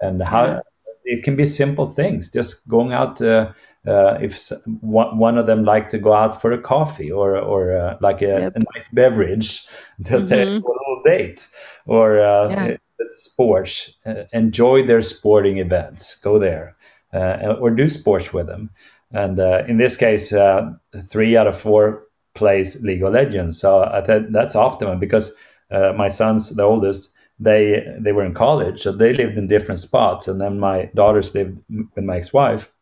[0.00, 0.58] and how Yeah.
[1.04, 2.30] it can be simple things.
[2.30, 3.20] Just going out.
[3.20, 3.52] Uh,
[3.86, 7.76] uh, if one, one of them like to go out for a coffee or or
[7.76, 8.52] uh, like a, Yep.
[8.56, 9.66] a nice beverage,
[10.00, 10.62] just take Mhm.
[10.62, 11.48] a little date
[11.86, 12.76] or uh, Yeah.
[13.10, 13.96] sports.
[14.06, 16.16] Uh, enjoy their sporting events.
[16.20, 16.76] Go there
[17.12, 18.70] uh, or do sports with them.
[19.12, 20.72] And uh, in this case, uh,
[21.10, 22.02] three out of four
[22.34, 23.58] plays League of Legends.
[23.60, 25.34] So I thought that's optimum because
[25.70, 29.78] uh, my sons, the oldest, they they were in college, so they lived in different
[29.78, 31.58] spots, and then my daughters lived
[31.94, 32.72] with my ex-wife.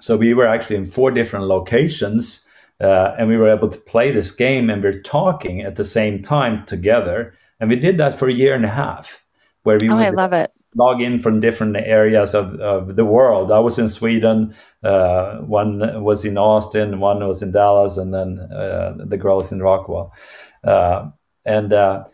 [0.00, 2.46] So we were actually in four different locations,
[2.80, 6.20] uh, and we were able to play this game, and we're talking at the same
[6.22, 7.34] time together.
[7.60, 9.24] And we did that for a year and a half,
[9.62, 10.50] where we Oh, I would love it.
[10.74, 13.50] log in from different areas of, of the world.
[13.52, 18.40] I was in Sweden, uh, one was in Austin, one was in Dallas, and then
[18.40, 20.10] uh, the girls in Rockwall.
[20.64, 21.10] Uh,
[21.44, 22.04] and uh,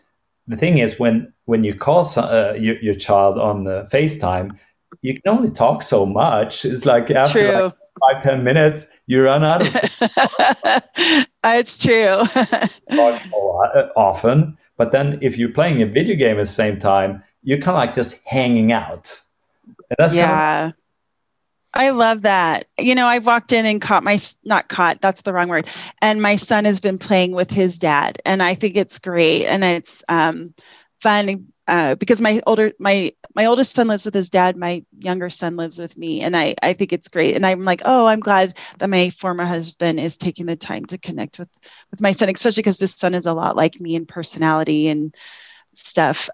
[0.47, 4.57] the thing is, when when you call so, uh, your, your child on the FaceTime,
[5.01, 6.65] you can only talk so much.
[6.65, 7.63] It's like after True.
[7.63, 7.73] like
[8.13, 9.75] five ten minutes, you run out of
[11.43, 12.23] it's true.
[12.25, 14.57] talk a lot, uh, often.
[14.77, 17.81] But then if you're playing a video game at the same time, you're kind of
[17.81, 19.19] like just hanging out.
[19.65, 20.61] And that's yeah.
[20.61, 20.77] Kind of-
[21.73, 22.67] I love that.
[22.77, 25.67] You know, I walked in and caught my not caught, that's the wrong word.
[26.01, 29.63] And my son has been playing with his dad and I think it's great and
[29.63, 30.53] it's um
[30.99, 35.29] fun uh, because my older my my oldest son lives with his dad my younger
[35.29, 38.19] son lives with me and i i think it's great and i'm like oh i'm
[38.19, 41.49] glad that my former husband is taking the time to connect with
[41.89, 45.15] with my son especially because this son is a lot like me in personality and
[45.73, 46.29] stuff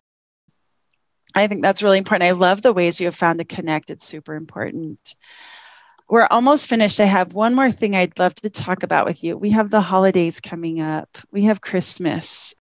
[1.36, 4.08] i think that's really important i love the ways you have found to connect it's
[4.08, 5.16] super important
[6.10, 7.02] we're almost finished.
[7.02, 9.36] I have one more thing I'd love to talk about with you.
[9.38, 11.18] We have the holidays coming up.
[11.32, 12.56] We have Christmas.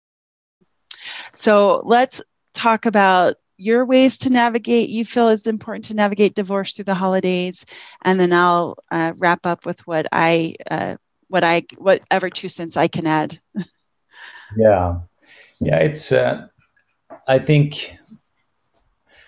[1.33, 2.21] So let's
[2.57, 6.95] talk about your ways to navigate you feel is important to navigate divorce through the
[6.95, 7.65] holidays.
[8.03, 10.97] And then i'll uh, wrap up with what i uh,
[11.29, 13.41] what i whatever two cents i can add.
[14.57, 15.01] Yeah.
[15.61, 16.47] Yeah it's uh,
[17.27, 17.97] i think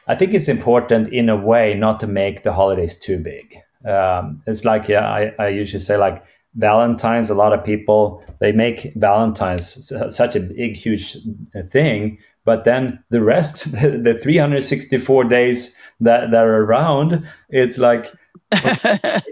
[0.07, 3.57] i think it's important in a way not to make the holidays too big.
[3.85, 6.23] Um, it's like yeah I, I usually say like
[6.55, 11.17] valentine's a lot of people they make valentine's such a big huge
[11.73, 12.19] thing
[12.49, 18.07] but then the rest, the, the 364 days that, that are around, it's like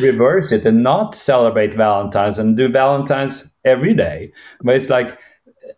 [0.00, 4.32] reverse it and not celebrate Valentine's and do Valentine's every day.
[4.62, 5.18] But it's like,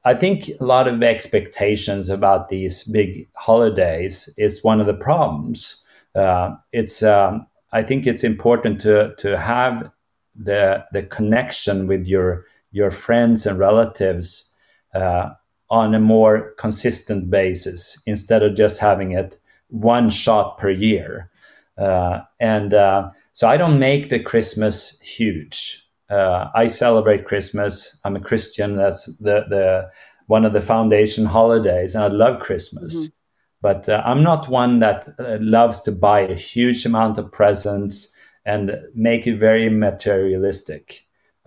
[0.05, 5.83] I think a lot of expectations about these big holidays is one of the problems.
[6.15, 9.91] Uh, it's um, I think it's important to to have
[10.37, 14.53] the the connection with your your friends and relatives
[14.95, 15.31] uh,
[15.71, 19.39] on a more consistent basis instead of just having it
[19.69, 21.31] one shot per year.
[21.77, 25.85] Uh, and uh, so I don't make the Christmas huge.
[26.09, 27.99] Uh, I celebrate Christmas.
[28.05, 28.77] I'm a Christian.
[28.77, 29.91] That's the, the
[30.27, 32.95] one of the foundation holidays, and I love Christmas.
[32.95, 33.15] Mm-hmm.
[33.61, 38.15] But uh, I'm not one that uh, loves to buy a huge amount of presents
[38.45, 41.07] and make it very materialistic.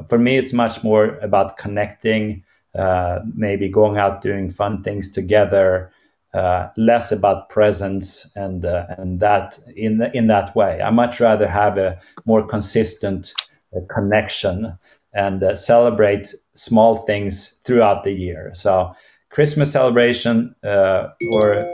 [0.09, 2.43] For me, it's much more about connecting
[2.77, 5.91] uh, maybe going out doing fun things together,
[6.33, 10.81] uh, less about presence and uh, and that in in that way.
[10.81, 13.33] I much rather have a more consistent
[13.75, 14.77] uh, connection
[15.13, 18.51] and uh, celebrate small things throughout the year.
[18.53, 18.93] So
[19.29, 21.65] Christmas celebration or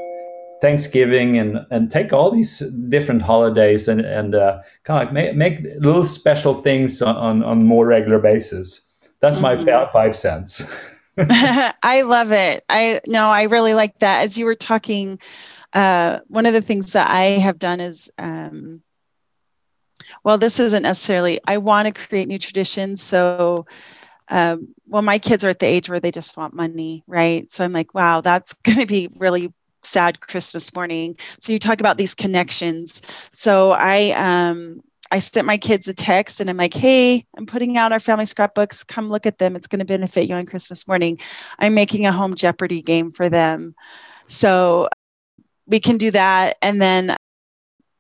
[0.64, 5.36] Thanksgiving and and take all these different holidays and and uh, kind of like make,
[5.36, 8.83] make little special things on, on, on more regular basis.
[9.24, 9.94] That's my mm-hmm.
[9.94, 10.66] five cents.
[11.18, 12.66] I love it.
[12.68, 14.22] I no, I really like that.
[14.22, 15.18] As you were talking,
[15.72, 18.82] uh, one of the things that I have done is, um,
[20.26, 21.40] well, this isn't necessarily.
[21.48, 23.02] I want to create new traditions.
[23.02, 23.66] So,
[24.28, 27.50] um, well, my kids are at the age where they just want money, right?
[27.50, 29.54] So I'm like, wow, that's going to be really
[29.84, 31.16] sad Christmas morning.
[31.40, 33.30] So you talk about these connections.
[33.32, 34.82] So I um,
[35.14, 38.26] I sent my kids a text and I'm like, hey, I'm putting out our family
[38.26, 38.84] scrapbooks.
[38.84, 39.56] Come look at them.
[39.56, 41.20] It's going to benefit you on Christmas morning.
[41.60, 43.76] I'm making a home Jeopardy game for them.
[44.26, 44.90] So
[45.68, 46.58] we can do that.
[46.64, 47.16] And then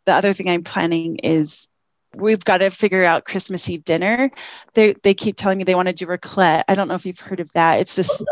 [0.05, 1.69] the other thing I'm planning is
[2.15, 4.31] we've got to figure out Christmas Eve dinner.
[4.73, 6.63] They they keep telling me they want to do raclette.
[6.67, 7.79] I don't know if you've heard of that.
[7.79, 8.23] It's this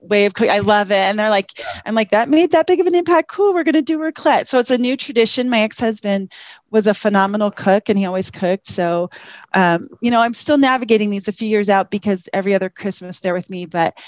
[0.00, 0.52] way of cooking.
[0.52, 0.96] I love it.
[0.96, 1.50] And they're like,
[1.84, 3.28] I'm like, that made that big of an impact.
[3.28, 3.52] Cool.
[3.52, 4.46] We're going to do raclette.
[4.46, 5.50] So it's a new tradition.
[5.50, 6.32] My ex-husband
[6.70, 8.66] was a phenomenal cook and he always cooked.
[8.66, 9.10] So,
[9.54, 13.20] um, you know, I'm still navigating these a few years out because every other Christmas
[13.20, 13.98] they're with me, but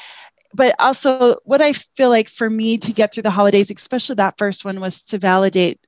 [0.54, 4.38] but also what I feel like for me to get through the holidays, especially that
[4.38, 5.78] first one was to validate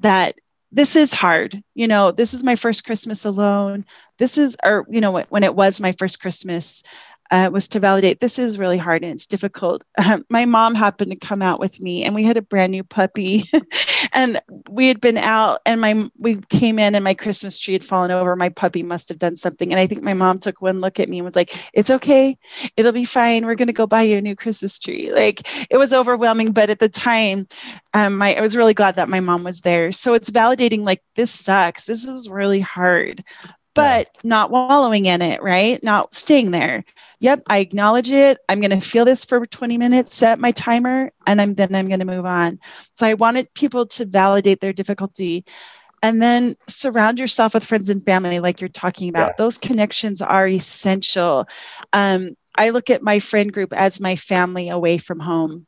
[0.00, 0.34] that
[0.72, 1.62] this is hard.
[1.74, 3.84] You know, this is my first Christmas alone.
[4.18, 6.82] This is, or, you know, when it was my first Christmas,
[7.34, 9.82] uh, was to validate this is really hard and it's difficult.
[9.98, 12.84] Um, my mom happened to come out with me, and we had a brand new
[12.84, 13.42] puppy,
[14.12, 17.82] and we had been out, and my we came in, and my Christmas tree had
[17.82, 18.36] fallen over.
[18.36, 21.08] My puppy must have done something, and I think my mom took one look at
[21.08, 22.38] me and was like, "It's okay,
[22.76, 23.46] it'll be fine.
[23.46, 26.78] We're gonna go buy you a new Christmas tree." Like it was overwhelming, but at
[26.78, 27.48] the time,
[27.94, 29.90] um, my, I was really glad that my mom was there.
[29.90, 30.82] So it's validating.
[30.84, 31.84] Like this sucks.
[31.84, 33.24] This is really hard
[33.74, 34.20] but yeah.
[34.28, 35.82] not wallowing in it, right?
[35.82, 36.84] Not staying there.
[37.20, 38.38] Yep, I acknowledge it.
[38.48, 41.88] I'm going to feel this for 20 minutes, set my timer, and I'm then I'm
[41.88, 42.60] going to move on.
[42.94, 45.44] So I wanted people to validate their difficulty
[46.02, 49.28] and then surround yourself with friends and family like you're talking about.
[49.28, 49.34] Yeah.
[49.38, 51.48] Those connections are essential.
[51.94, 55.66] Um, I look at my friend group as my family away from home.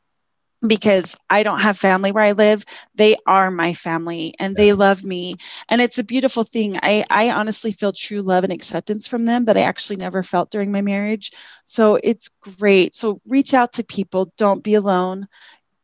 [0.65, 2.63] Because I don't have family where I live.
[2.95, 5.35] They are my family and they love me.
[5.69, 6.77] And it's a beautiful thing.
[6.81, 10.49] I, I honestly feel true love and acceptance from them that I actually never felt
[10.51, 11.31] during my marriage.
[11.65, 12.29] So it's
[12.59, 12.95] great.
[12.95, 14.31] So reach out to people.
[14.37, 15.27] Don't be alone.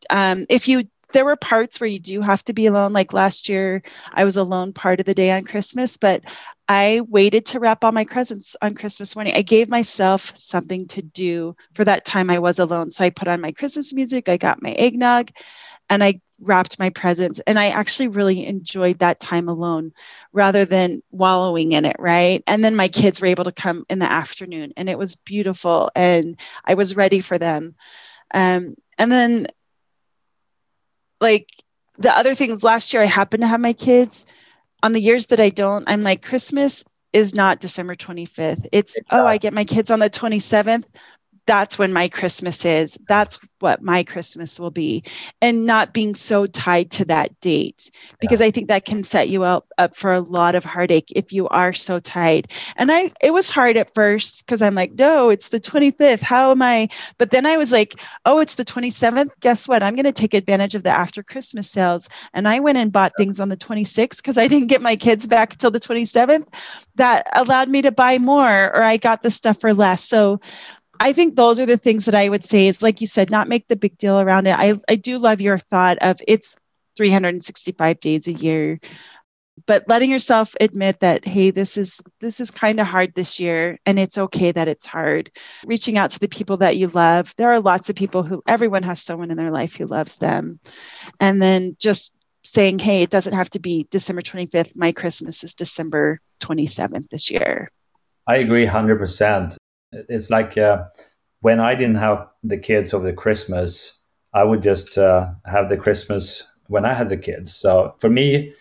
[0.10, 0.84] Um, if you
[1.14, 2.94] there were parts where you do have to be alone.
[2.94, 3.84] Like last year,
[4.14, 6.24] I was alone part of the day on Christmas, but
[6.68, 9.36] I waited to wrap all my presents on Christmas morning.
[9.36, 12.90] I gave myself something to do for that time I was alone.
[12.92, 15.30] So I put on my Christmas music, I got my eggnog,
[15.90, 17.40] and I wrapped my presents.
[17.48, 19.92] And I actually really enjoyed that time alone
[20.34, 22.44] rather than wallowing in it, right?
[22.48, 25.90] And then my kids were able to come in the afternoon, and it was beautiful,
[25.96, 27.76] and I was ready for them.
[28.34, 29.48] Um, and then,
[31.24, 31.48] like,
[31.98, 34.26] the other things last year, I happened to have my kids
[34.84, 38.68] on the years that I don't, I'm like, Christmas is not December 25th.
[38.72, 40.86] It's, oh, I get my kids on the 27th
[41.46, 42.98] that's when my Christmas is.
[43.08, 45.04] That's what my Christmas will be.
[45.42, 47.90] And not being so tied to that date,
[48.20, 48.48] because yeah.
[48.48, 51.48] I think that can set you up, up for a lot of heartache if you
[51.50, 52.52] are so tied.
[52.78, 56.22] And I, it was hard at first because I'm like, no, it's the 25th.
[56.22, 56.88] How am I?
[57.18, 59.30] But then I was like, oh, it's the 27th.
[59.42, 59.84] Guess what?
[59.84, 62.08] I'm going to take advantage of the after Christmas sales.
[62.34, 65.28] And I went and bought things on the 26th because I didn't get my kids
[65.28, 66.46] back till the 27th.
[66.96, 70.04] That allowed me to buy more, or I got the stuff for less.
[70.04, 70.40] So
[71.00, 72.68] I think those are the things that I would say.
[72.68, 74.58] Is like you said, not make the big deal around it.
[74.58, 76.56] I, I do love your thought of it's
[76.96, 78.80] 365 days a year
[79.66, 83.78] but letting yourself admit that hey this is this is kind of hard this year
[83.86, 85.32] and it's okay that it's hard.
[85.66, 87.34] Reaching out to the people that you love.
[87.38, 90.60] There are lots of people who everyone has someone in their life who loves them.
[91.20, 95.56] And then just saying hey it doesn't have to be december 25th my christmas is
[95.56, 97.72] december 27th this year.
[98.28, 99.56] I agree 100%
[100.10, 100.86] it's like uh,
[101.42, 104.00] when I didn't have the kids over the Christmas,
[104.34, 107.54] I would just uh, have the Christmas when I had the kids.
[107.54, 108.54] So for me,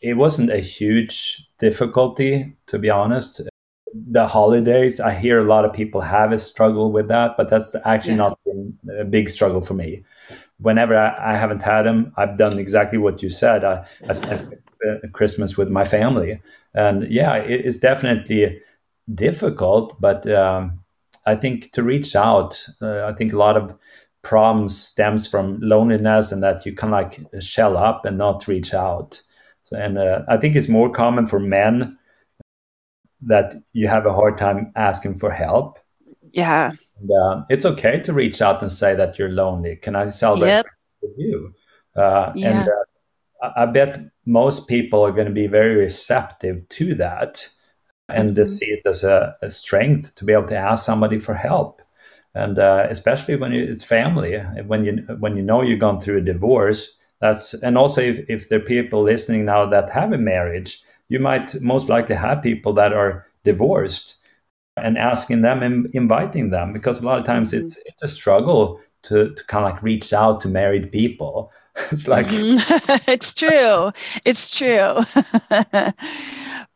[0.00, 3.40] it wasn't a huge difficulty, to be honest.
[3.94, 7.76] The holidays, I hear a lot of people have a struggle with that, but that's
[7.84, 8.28] actually yeah.
[8.28, 8.38] not
[9.00, 10.02] a big struggle for me.
[10.58, 13.64] Whenever I, I, haven't had them, I've done exactly what you said.
[13.64, 14.54] I, I spent
[15.12, 16.40] Christmas with my family.
[16.74, 18.60] And yeah, it, it's definitely
[19.12, 20.80] difficult, but um,
[21.26, 23.76] I think to reach out, uh, I think a lot of
[24.22, 29.22] problems stems from loneliness and that you can like shell up and not reach out.
[29.62, 31.98] So, and uh, I think it's more common for men
[33.22, 35.78] that you have a hard time asking for help.
[36.32, 36.72] Yeah.
[37.00, 39.76] And, uh, it's okay to reach out and say that you're lonely.
[39.76, 40.66] Can I celebrate yep.
[41.00, 41.54] with you?
[41.96, 42.60] Uh, yeah.
[42.60, 47.48] And uh, I bet most people are going to be very receptive to that
[48.08, 48.44] and mm-hmm.
[48.44, 51.80] see it as a, a, strength to be able to ask somebody for help
[52.34, 56.20] and uh, especially when it's family when you when you know you've gone through a
[56.32, 60.82] divorce that's and also if, if there are people listening now that have a marriage
[61.08, 64.16] you might most likely have people that are divorced
[64.76, 67.66] and asking them and inviting them because a lot of times mm-hmm.
[67.66, 71.52] it's it's a struggle to, to kind of like reach out to married people
[71.90, 73.10] it's like mm-hmm.
[73.10, 73.92] it's true.
[74.24, 74.98] It's true.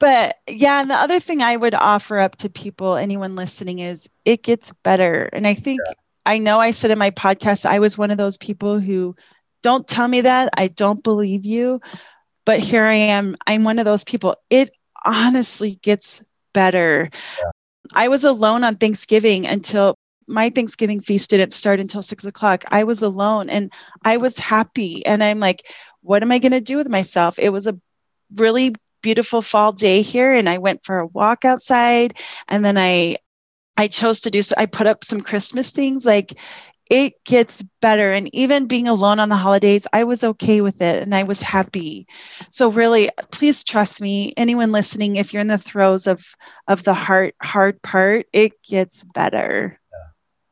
[0.00, 4.08] But yeah and the other thing i would offer up to people anyone listening is
[4.24, 5.28] it gets better.
[5.32, 5.94] And i think yeah.
[6.26, 9.16] i know i said in my podcast i was one of those people who
[9.62, 10.50] don't tell me that.
[10.56, 11.80] I don't believe you.
[12.44, 13.36] But here i am.
[13.46, 14.36] I'm one of those people.
[14.50, 14.70] It
[15.04, 16.24] honestly gets
[16.54, 17.10] better.
[17.38, 17.50] Yeah.
[17.94, 19.96] i was alone on thanksgiving until
[20.28, 22.64] my Thanksgiving feast didn't start until six o'clock.
[22.68, 23.72] I was alone and
[24.04, 25.04] I was happy.
[25.06, 25.62] And I'm like,
[26.02, 27.38] what am I going to do with myself?
[27.38, 27.78] It was a
[28.36, 32.18] really beautiful fall day here and I went for a walk outside
[32.48, 33.16] and then I
[33.76, 36.34] I chose to do so I put up some Christmas things like
[36.90, 41.02] it gets better and even being alone on the holidays I was okay with it
[41.02, 42.06] and I was happy.
[42.50, 46.24] So really please trust me anyone listening if you're in the throes of
[46.66, 49.77] of the heart hard part it gets better.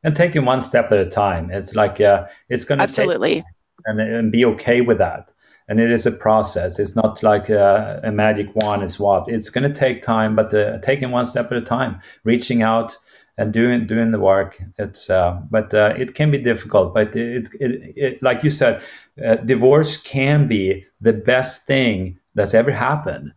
[0.07, 1.51] And taking one step at a time.
[1.51, 3.43] It's like uh, it's going to Absolutely.
[3.85, 5.33] and, and be okay with that
[5.67, 6.79] and it is a process.
[6.79, 9.27] It's not like a, a magic wand is what.
[9.27, 12.97] It's going to take time, but uh, taking one step at a time, reaching out
[13.37, 14.61] and doing doing the work.
[14.77, 16.93] It's uh, but uh, it can be difficult.
[16.93, 18.81] But it, it, it like you said,
[19.23, 23.33] uh, divorce can be the best thing that's ever happened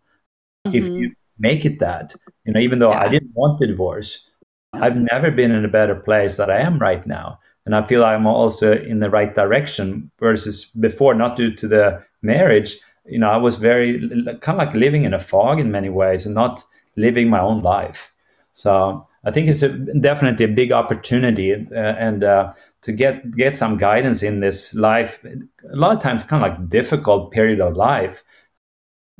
[0.66, 0.76] mm-hmm.
[0.76, 2.14] if you make it that.
[2.44, 3.02] You know, even though yeah.
[3.02, 4.29] I didn't want the divorce,
[4.72, 8.04] I've never been in a better place that I am right now and I feel
[8.04, 13.30] I'm also in the right direction versus before, not due to the marriage, you know,
[13.30, 14.08] I was very
[14.40, 16.64] kind of like living in a fog in many ways and not
[16.96, 18.12] living my own life.
[18.52, 22.52] So I think it's a, definitely a big opportunity, uh, and uh,
[22.82, 25.22] to get get some guidance in this life.
[25.24, 28.24] A lot of times, kind of like difficult period of life,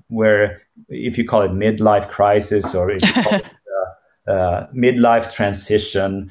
[0.08, 3.46] where if you call it midlife crisis or if you call it
[4.30, 6.30] uh, midlife transition,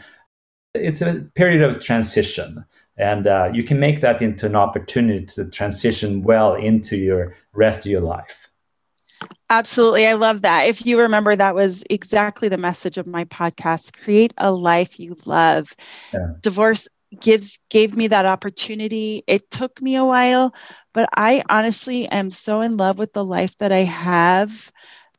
[0.73, 2.65] it's a period of transition
[2.97, 7.85] and uh, you can make that into an opportunity to transition well into your rest
[7.85, 8.51] of your life.
[9.49, 10.05] Absolutely.
[10.05, 10.67] I love that.
[10.67, 13.93] If you remember that was exactly the message of my podcast.
[13.93, 15.75] Create a life you love.
[16.13, 16.33] Yeah.
[16.41, 16.87] divorce
[17.19, 19.23] gives gave me that opportunity.
[19.27, 20.53] It took me a while
[20.93, 24.71] but i honestly am so in love with the life that i have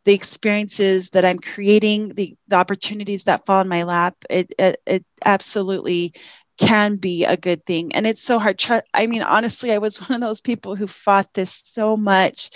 [0.05, 4.81] the experiences that i'm creating the, the opportunities that fall in my lap it, it,
[4.87, 6.13] it absolutely
[6.59, 7.95] can be a good thing.
[7.95, 8.63] And it's so hard.
[8.93, 12.51] I mean, honestly, I was one of those people who fought this so much,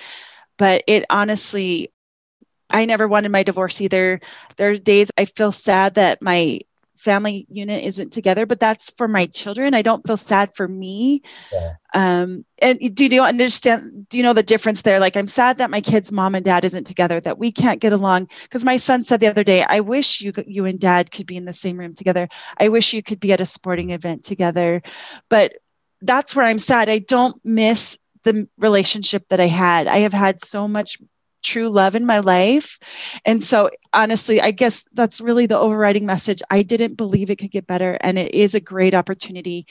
[0.59, 1.91] but it honestly,
[2.71, 4.21] I never wanted my divorce either.
[4.57, 6.61] There's days I feel sad that my
[7.05, 9.75] family unit isn't together, but that's for my children.
[9.75, 11.23] I don't feel sad for me.
[11.53, 11.75] Yeah.
[11.93, 14.09] Um, and do you understand?
[14.09, 14.99] Do you know the difference there?
[14.99, 17.93] Like, I'm sad that my kids' mom and dad isn't together, that we can't get
[17.93, 18.29] along.
[18.43, 21.37] Because my son said the other day, I wish you, you and dad could be
[21.37, 22.29] in the same room together.
[22.59, 24.83] I wish you could be at a sporting event together.
[25.29, 25.53] But
[26.01, 26.89] that's where I'm sad.
[26.89, 29.87] I don't miss the relationship that I had.
[29.87, 30.99] I have had so much
[31.45, 33.21] true love in my life.
[33.25, 36.43] And so, honestly, I guess that's really the overriding message.
[36.51, 39.67] I didn't believe it could get better, and it is a great opportunity.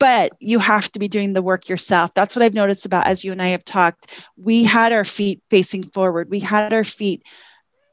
[0.00, 2.12] But you have to be doing the work yourself.
[2.14, 4.28] That's what I've noticed about as you and I have talked.
[4.36, 7.24] We had our feet facing forward, we had our feet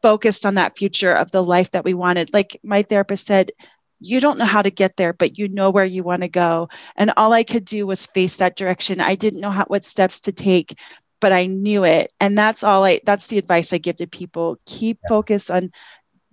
[0.01, 2.33] focused on that future of the life that we wanted.
[2.33, 3.51] Like my therapist said,
[3.99, 6.69] you don't know how to get there, but you know where you want to go.
[6.95, 9.01] And all I could do was face that direction.
[9.01, 10.79] I didn't know how, what steps to take
[11.19, 12.11] but I knew it.
[12.19, 14.57] And that's all I, that's the advice I give to people.
[14.65, 15.07] Keep yeah.
[15.09, 15.71] focus on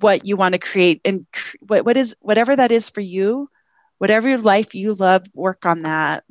[0.00, 3.48] what you want to create and cr- what, what is, whatever that is for you,
[3.98, 6.24] whatever life you love, work on that.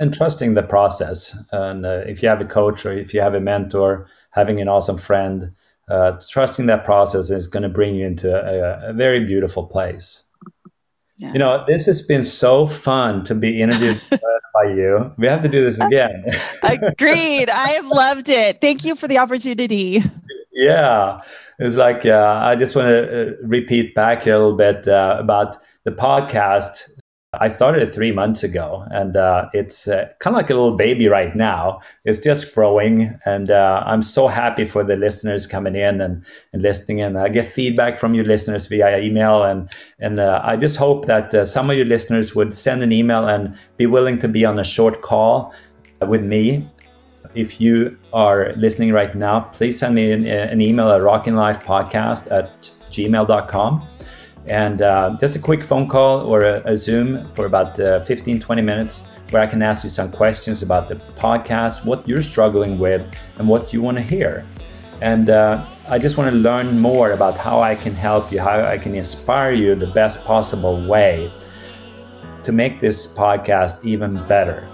[0.00, 1.36] And trusting the process.
[1.50, 4.68] And uh, if you have a coach or if you have a mentor, having an
[4.68, 5.52] awesome friend,
[5.88, 10.24] uh, trusting that process is going to bring you into a, a very beautiful place.
[11.18, 11.32] Yeah.
[11.32, 14.00] You know, this has been so fun to be interviewed
[14.54, 15.12] by you.
[15.18, 16.24] We have to do this again.
[16.62, 17.50] Agreed.
[17.50, 18.60] I have loved it.
[18.60, 20.02] Thank you for the opportunity.
[20.52, 21.20] Yeah,
[21.58, 25.56] it's like uh, I just want to uh, repeat back a little bit uh, about
[25.84, 26.90] the podcast
[27.34, 30.78] I started it three months ago, and uh, it's uh, kind of like a little
[30.78, 31.80] baby right now.
[32.06, 36.24] It's just growing, and uh, I'm so happy for the listeners coming in and,
[36.54, 37.02] and listening.
[37.02, 39.68] And I get feedback from you listeners via email, and
[39.98, 43.28] and uh, I just hope that uh, some of your listeners would send an email
[43.28, 45.52] and be willing to be on a short call
[46.00, 46.66] with me.
[47.34, 52.58] If you are listening right now, please send me an, an email at rockinlifepodcast at
[52.88, 53.86] gmail.com
[54.48, 58.40] and uh, just a quick phone call or a, a Zoom for about uh, 15,
[58.40, 62.78] 20 minutes where I can ask you some questions about the podcast, what you're struggling
[62.78, 64.44] with, and what you want to hear.
[65.00, 68.60] And uh, I just want to learn more about how I can help you, how
[68.62, 71.32] I can inspire you the best possible way
[72.42, 74.68] to make this podcast even better.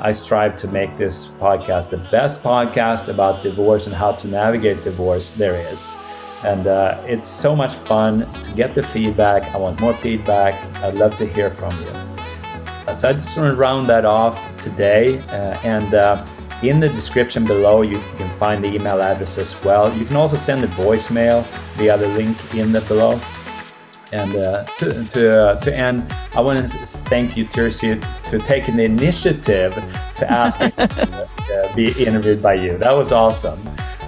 [0.00, 4.84] I strive to make this podcast the best podcast about divorce and how to navigate
[4.84, 5.94] divorce there is.
[6.44, 9.54] And uh, it's so much fun to get the feedback.
[9.54, 10.54] I want more feedback.
[10.84, 11.88] I'd love to hear from you.
[12.86, 15.18] Uh, so I just want to round that off today.
[15.28, 16.24] Uh, and uh,
[16.62, 19.92] in the description below, you can find the email address as well.
[19.96, 21.44] You can also send a voicemail
[21.76, 23.20] via the link in the below.
[24.12, 28.76] And uh, to, to, uh, to end, I want to thank you, Tirsi, to taking
[28.76, 29.74] the initiative
[30.14, 32.78] to ask to be interviewed by you.
[32.78, 33.60] That was awesome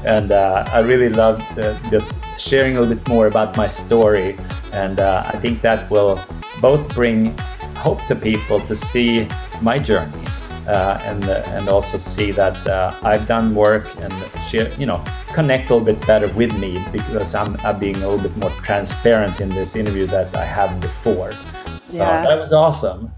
[0.05, 4.37] and uh, I really loved uh, just sharing a little bit more about my story.
[4.72, 6.20] And uh, I think that will
[6.61, 7.37] both bring
[7.76, 9.26] hope to people to see
[9.62, 10.24] my journey
[10.66, 14.12] uh, and uh, and also see that uh, I've done work and
[14.49, 15.03] share, you know,
[15.33, 18.51] connect a little bit better with me because I'm, I'm being a little bit more
[18.62, 21.33] transparent in this interview that I have before.
[21.89, 22.22] So yeah.
[22.22, 23.11] that was awesome.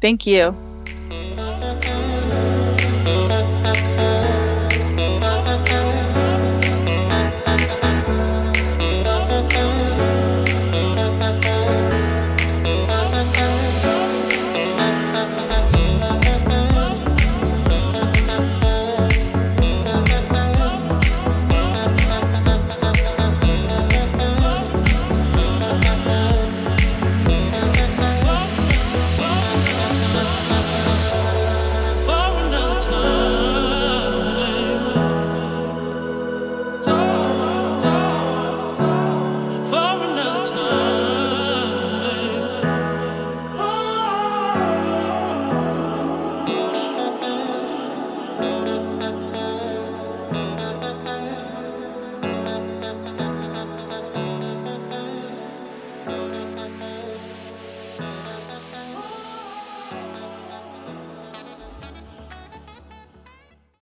[0.00, 0.54] Thank you.